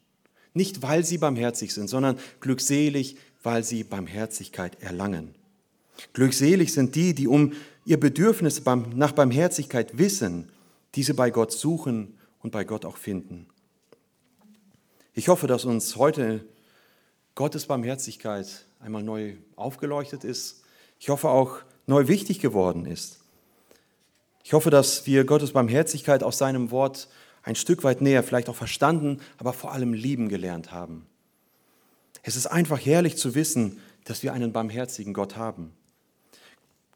[0.53, 5.35] Nicht, weil sie barmherzig sind, sondern glückselig, weil sie Barmherzigkeit erlangen.
[6.13, 7.53] Glückselig sind die, die um
[7.85, 8.63] ihr Bedürfnis
[8.95, 10.49] nach Barmherzigkeit wissen,
[10.95, 13.47] diese bei Gott suchen und bei Gott auch finden.
[15.13, 16.45] Ich hoffe, dass uns heute
[17.35, 20.63] Gottes Barmherzigkeit einmal neu aufgeleuchtet ist.
[20.99, 23.19] Ich hoffe auch neu wichtig geworden ist.
[24.43, 27.07] Ich hoffe, dass wir Gottes Barmherzigkeit aus seinem Wort
[27.45, 31.05] ein Stück weit näher vielleicht auch verstanden, aber vor allem lieben gelernt haben.
[32.23, 35.71] Es ist einfach herrlich zu wissen, dass wir einen barmherzigen Gott haben.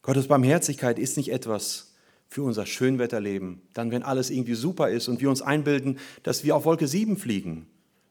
[0.01, 1.93] Gottes Barmherzigkeit ist nicht etwas
[2.27, 6.55] für unser Schönwetterleben, dann wenn alles irgendwie super ist und wir uns einbilden, dass wir
[6.55, 7.67] auf Wolke 7 fliegen,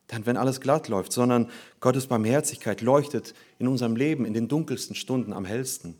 [0.07, 4.95] dann wenn alles glatt läuft, sondern Gottes Barmherzigkeit leuchtet in unserem Leben in den dunkelsten
[4.95, 5.97] Stunden am hellsten.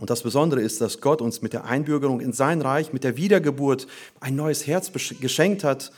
[0.00, 3.18] Und das Besondere ist, dass Gott uns mit der Einbürgerung in sein Reich, mit der
[3.18, 3.86] Wiedergeburt
[4.18, 4.90] ein neues Herz
[5.20, 5.92] geschenkt hat,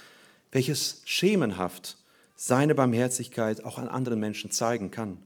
[0.50, 1.96] welches schemenhaft
[2.34, 5.18] seine Barmherzigkeit auch an anderen Menschen zeigen kann.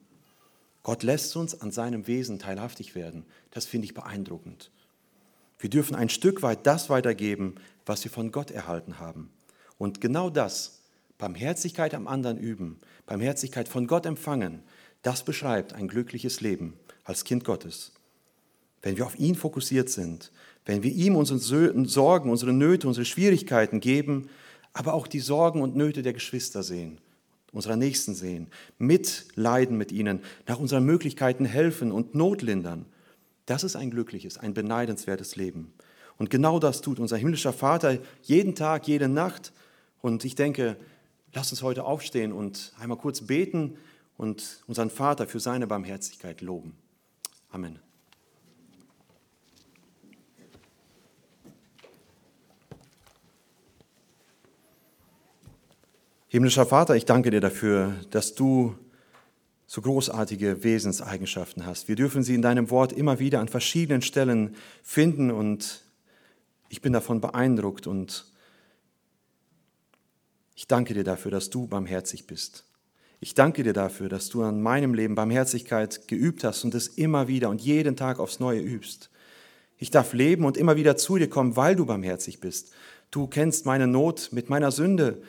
[0.83, 3.25] Gott lässt uns an seinem Wesen teilhaftig werden.
[3.51, 4.71] Das finde ich beeindruckend.
[5.59, 7.55] Wir dürfen ein Stück weit das weitergeben,
[7.87, 9.31] was wir von Gott erhalten haben.
[9.79, 10.83] Und genau das,
[11.17, 14.63] Barmherzigkeit am anderen üben, Barmherzigkeit von Gott empfangen,
[15.01, 16.75] das beschreibt ein glückliches Leben
[17.05, 17.96] als Kind Gottes.
[18.83, 20.31] Wenn wir auf ihn fokussiert sind,
[20.65, 21.39] wenn wir ihm unsere
[21.87, 24.29] Sorgen, unsere Nöte, unsere Schwierigkeiten geben,
[24.73, 26.99] aber auch die Sorgen und Nöte der Geschwister sehen,
[27.53, 28.49] unserer Nächsten sehen,
[28.79, 32.85] mitleiden mit ihnen, nach unseren Möglichkeiten helfen und Not lindern.
[33.47, 35.73] Das ist ein glückliches, ein beneidenswertes Leben.
[36.19, 39.53] Und genau das tut unser himmlischer Vater jeden Tag, jede Nacht.
[40.01, 40.77] Und ich denke,
[41.33, 43.77] lasst uns heute aufstehen und einmal kurz beten
[44.17, 46.75] und unseren Vater für seine Barmherzigkeit loben.
[47.51, 47.86] Amen.
[56.37, 58.77] Himmlischer Vater, ich danke dir dafür, dass du
[59.67, 61.89] so großartige Wesenseigenschaften hast.
[61.89, 65.81] Wir dürfen sie in deinem Wort immer wieder an verschiedenen Stellen finden und
[66.69, 68.27] ich bin davon beeindruckt und
[70.55, 72.67] ich danke dir dafür, dass du barmherzig bist.
[73.19, 77.29] Ich danke dir dafür, dass du an meinem Leben Barmherzigkeit geübt hast und es immer
[77.29, 79.09] wieder und jeden Tag aufs Neue übst.
[79.79, 82.75] Ich darf leben und immer wieder zu dir kommen, weil du barmherzig bist.
[83.11, 85.23] Du kennst meine Not mit meiner Sünde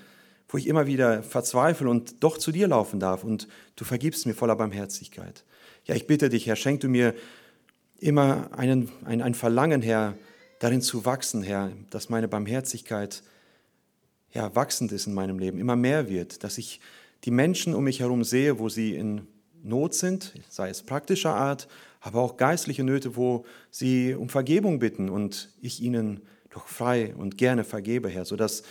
[0.50, 4.34] wo ich immer wieder verzweifle und doch zu dir laufen darf und du vergibst mir
[4.34, 5.44] voller Barmherzigkeit.
[5.86, 7.14] Ja, ich bitte dich, Herr, schenk du mir
[8.00, 10.16] immer einen, ein, ein Verlangen, Herr,
[10.60, 13.24] darin zu wachsen, Herr, dass meine Barmherzigkeit
[14.34, 16.80] ja, wachsend ist in meinem Leben, immer mehr wird, dass ich
[17.24, 19.28] die Menschen um mich herum sehe, wo sie in
[19.64, 21.68] Not sind, sei es praktischer Art,
[22.00, 26.22] aber auch geistliche Nöte, wo sie um Vergebung bitten und ich ihnen
[26.52, 28.64] doch frei und gerne vergebe, Herr, sodass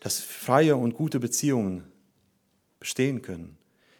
[0.00, 1.84] dass freie und gute Beziehungen
[2.78, 3.56] bestehen können.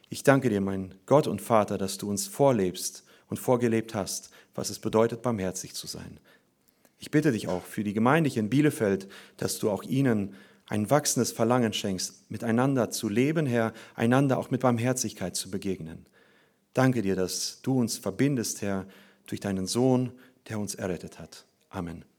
[0.08, 4.70] Ich danke dir, mein Gott und Vater, dass du uns vorlebst und vorgelebt hast, was
[4.70, 6.18] es bedeutet, barmherzig zu sein.
[6.98, 10.34] Ich bitte dich auch für die Gemeinde hier in Bielefeld, dass du auch ihnen
[10.66, 16.06] ein wachsendes Verlangen schenkst, miteinander zu leben, Herr, einander auch mit Barmherzigkeit zu begegnen.
[16.74, 18.86] Danke dir, dass du uns verbindest, Herr,
[19.26, 20.12] durch deinen Sohn,
[20.48, 21.44] der uns errettet hat.
[21.70, 22.09] Amen.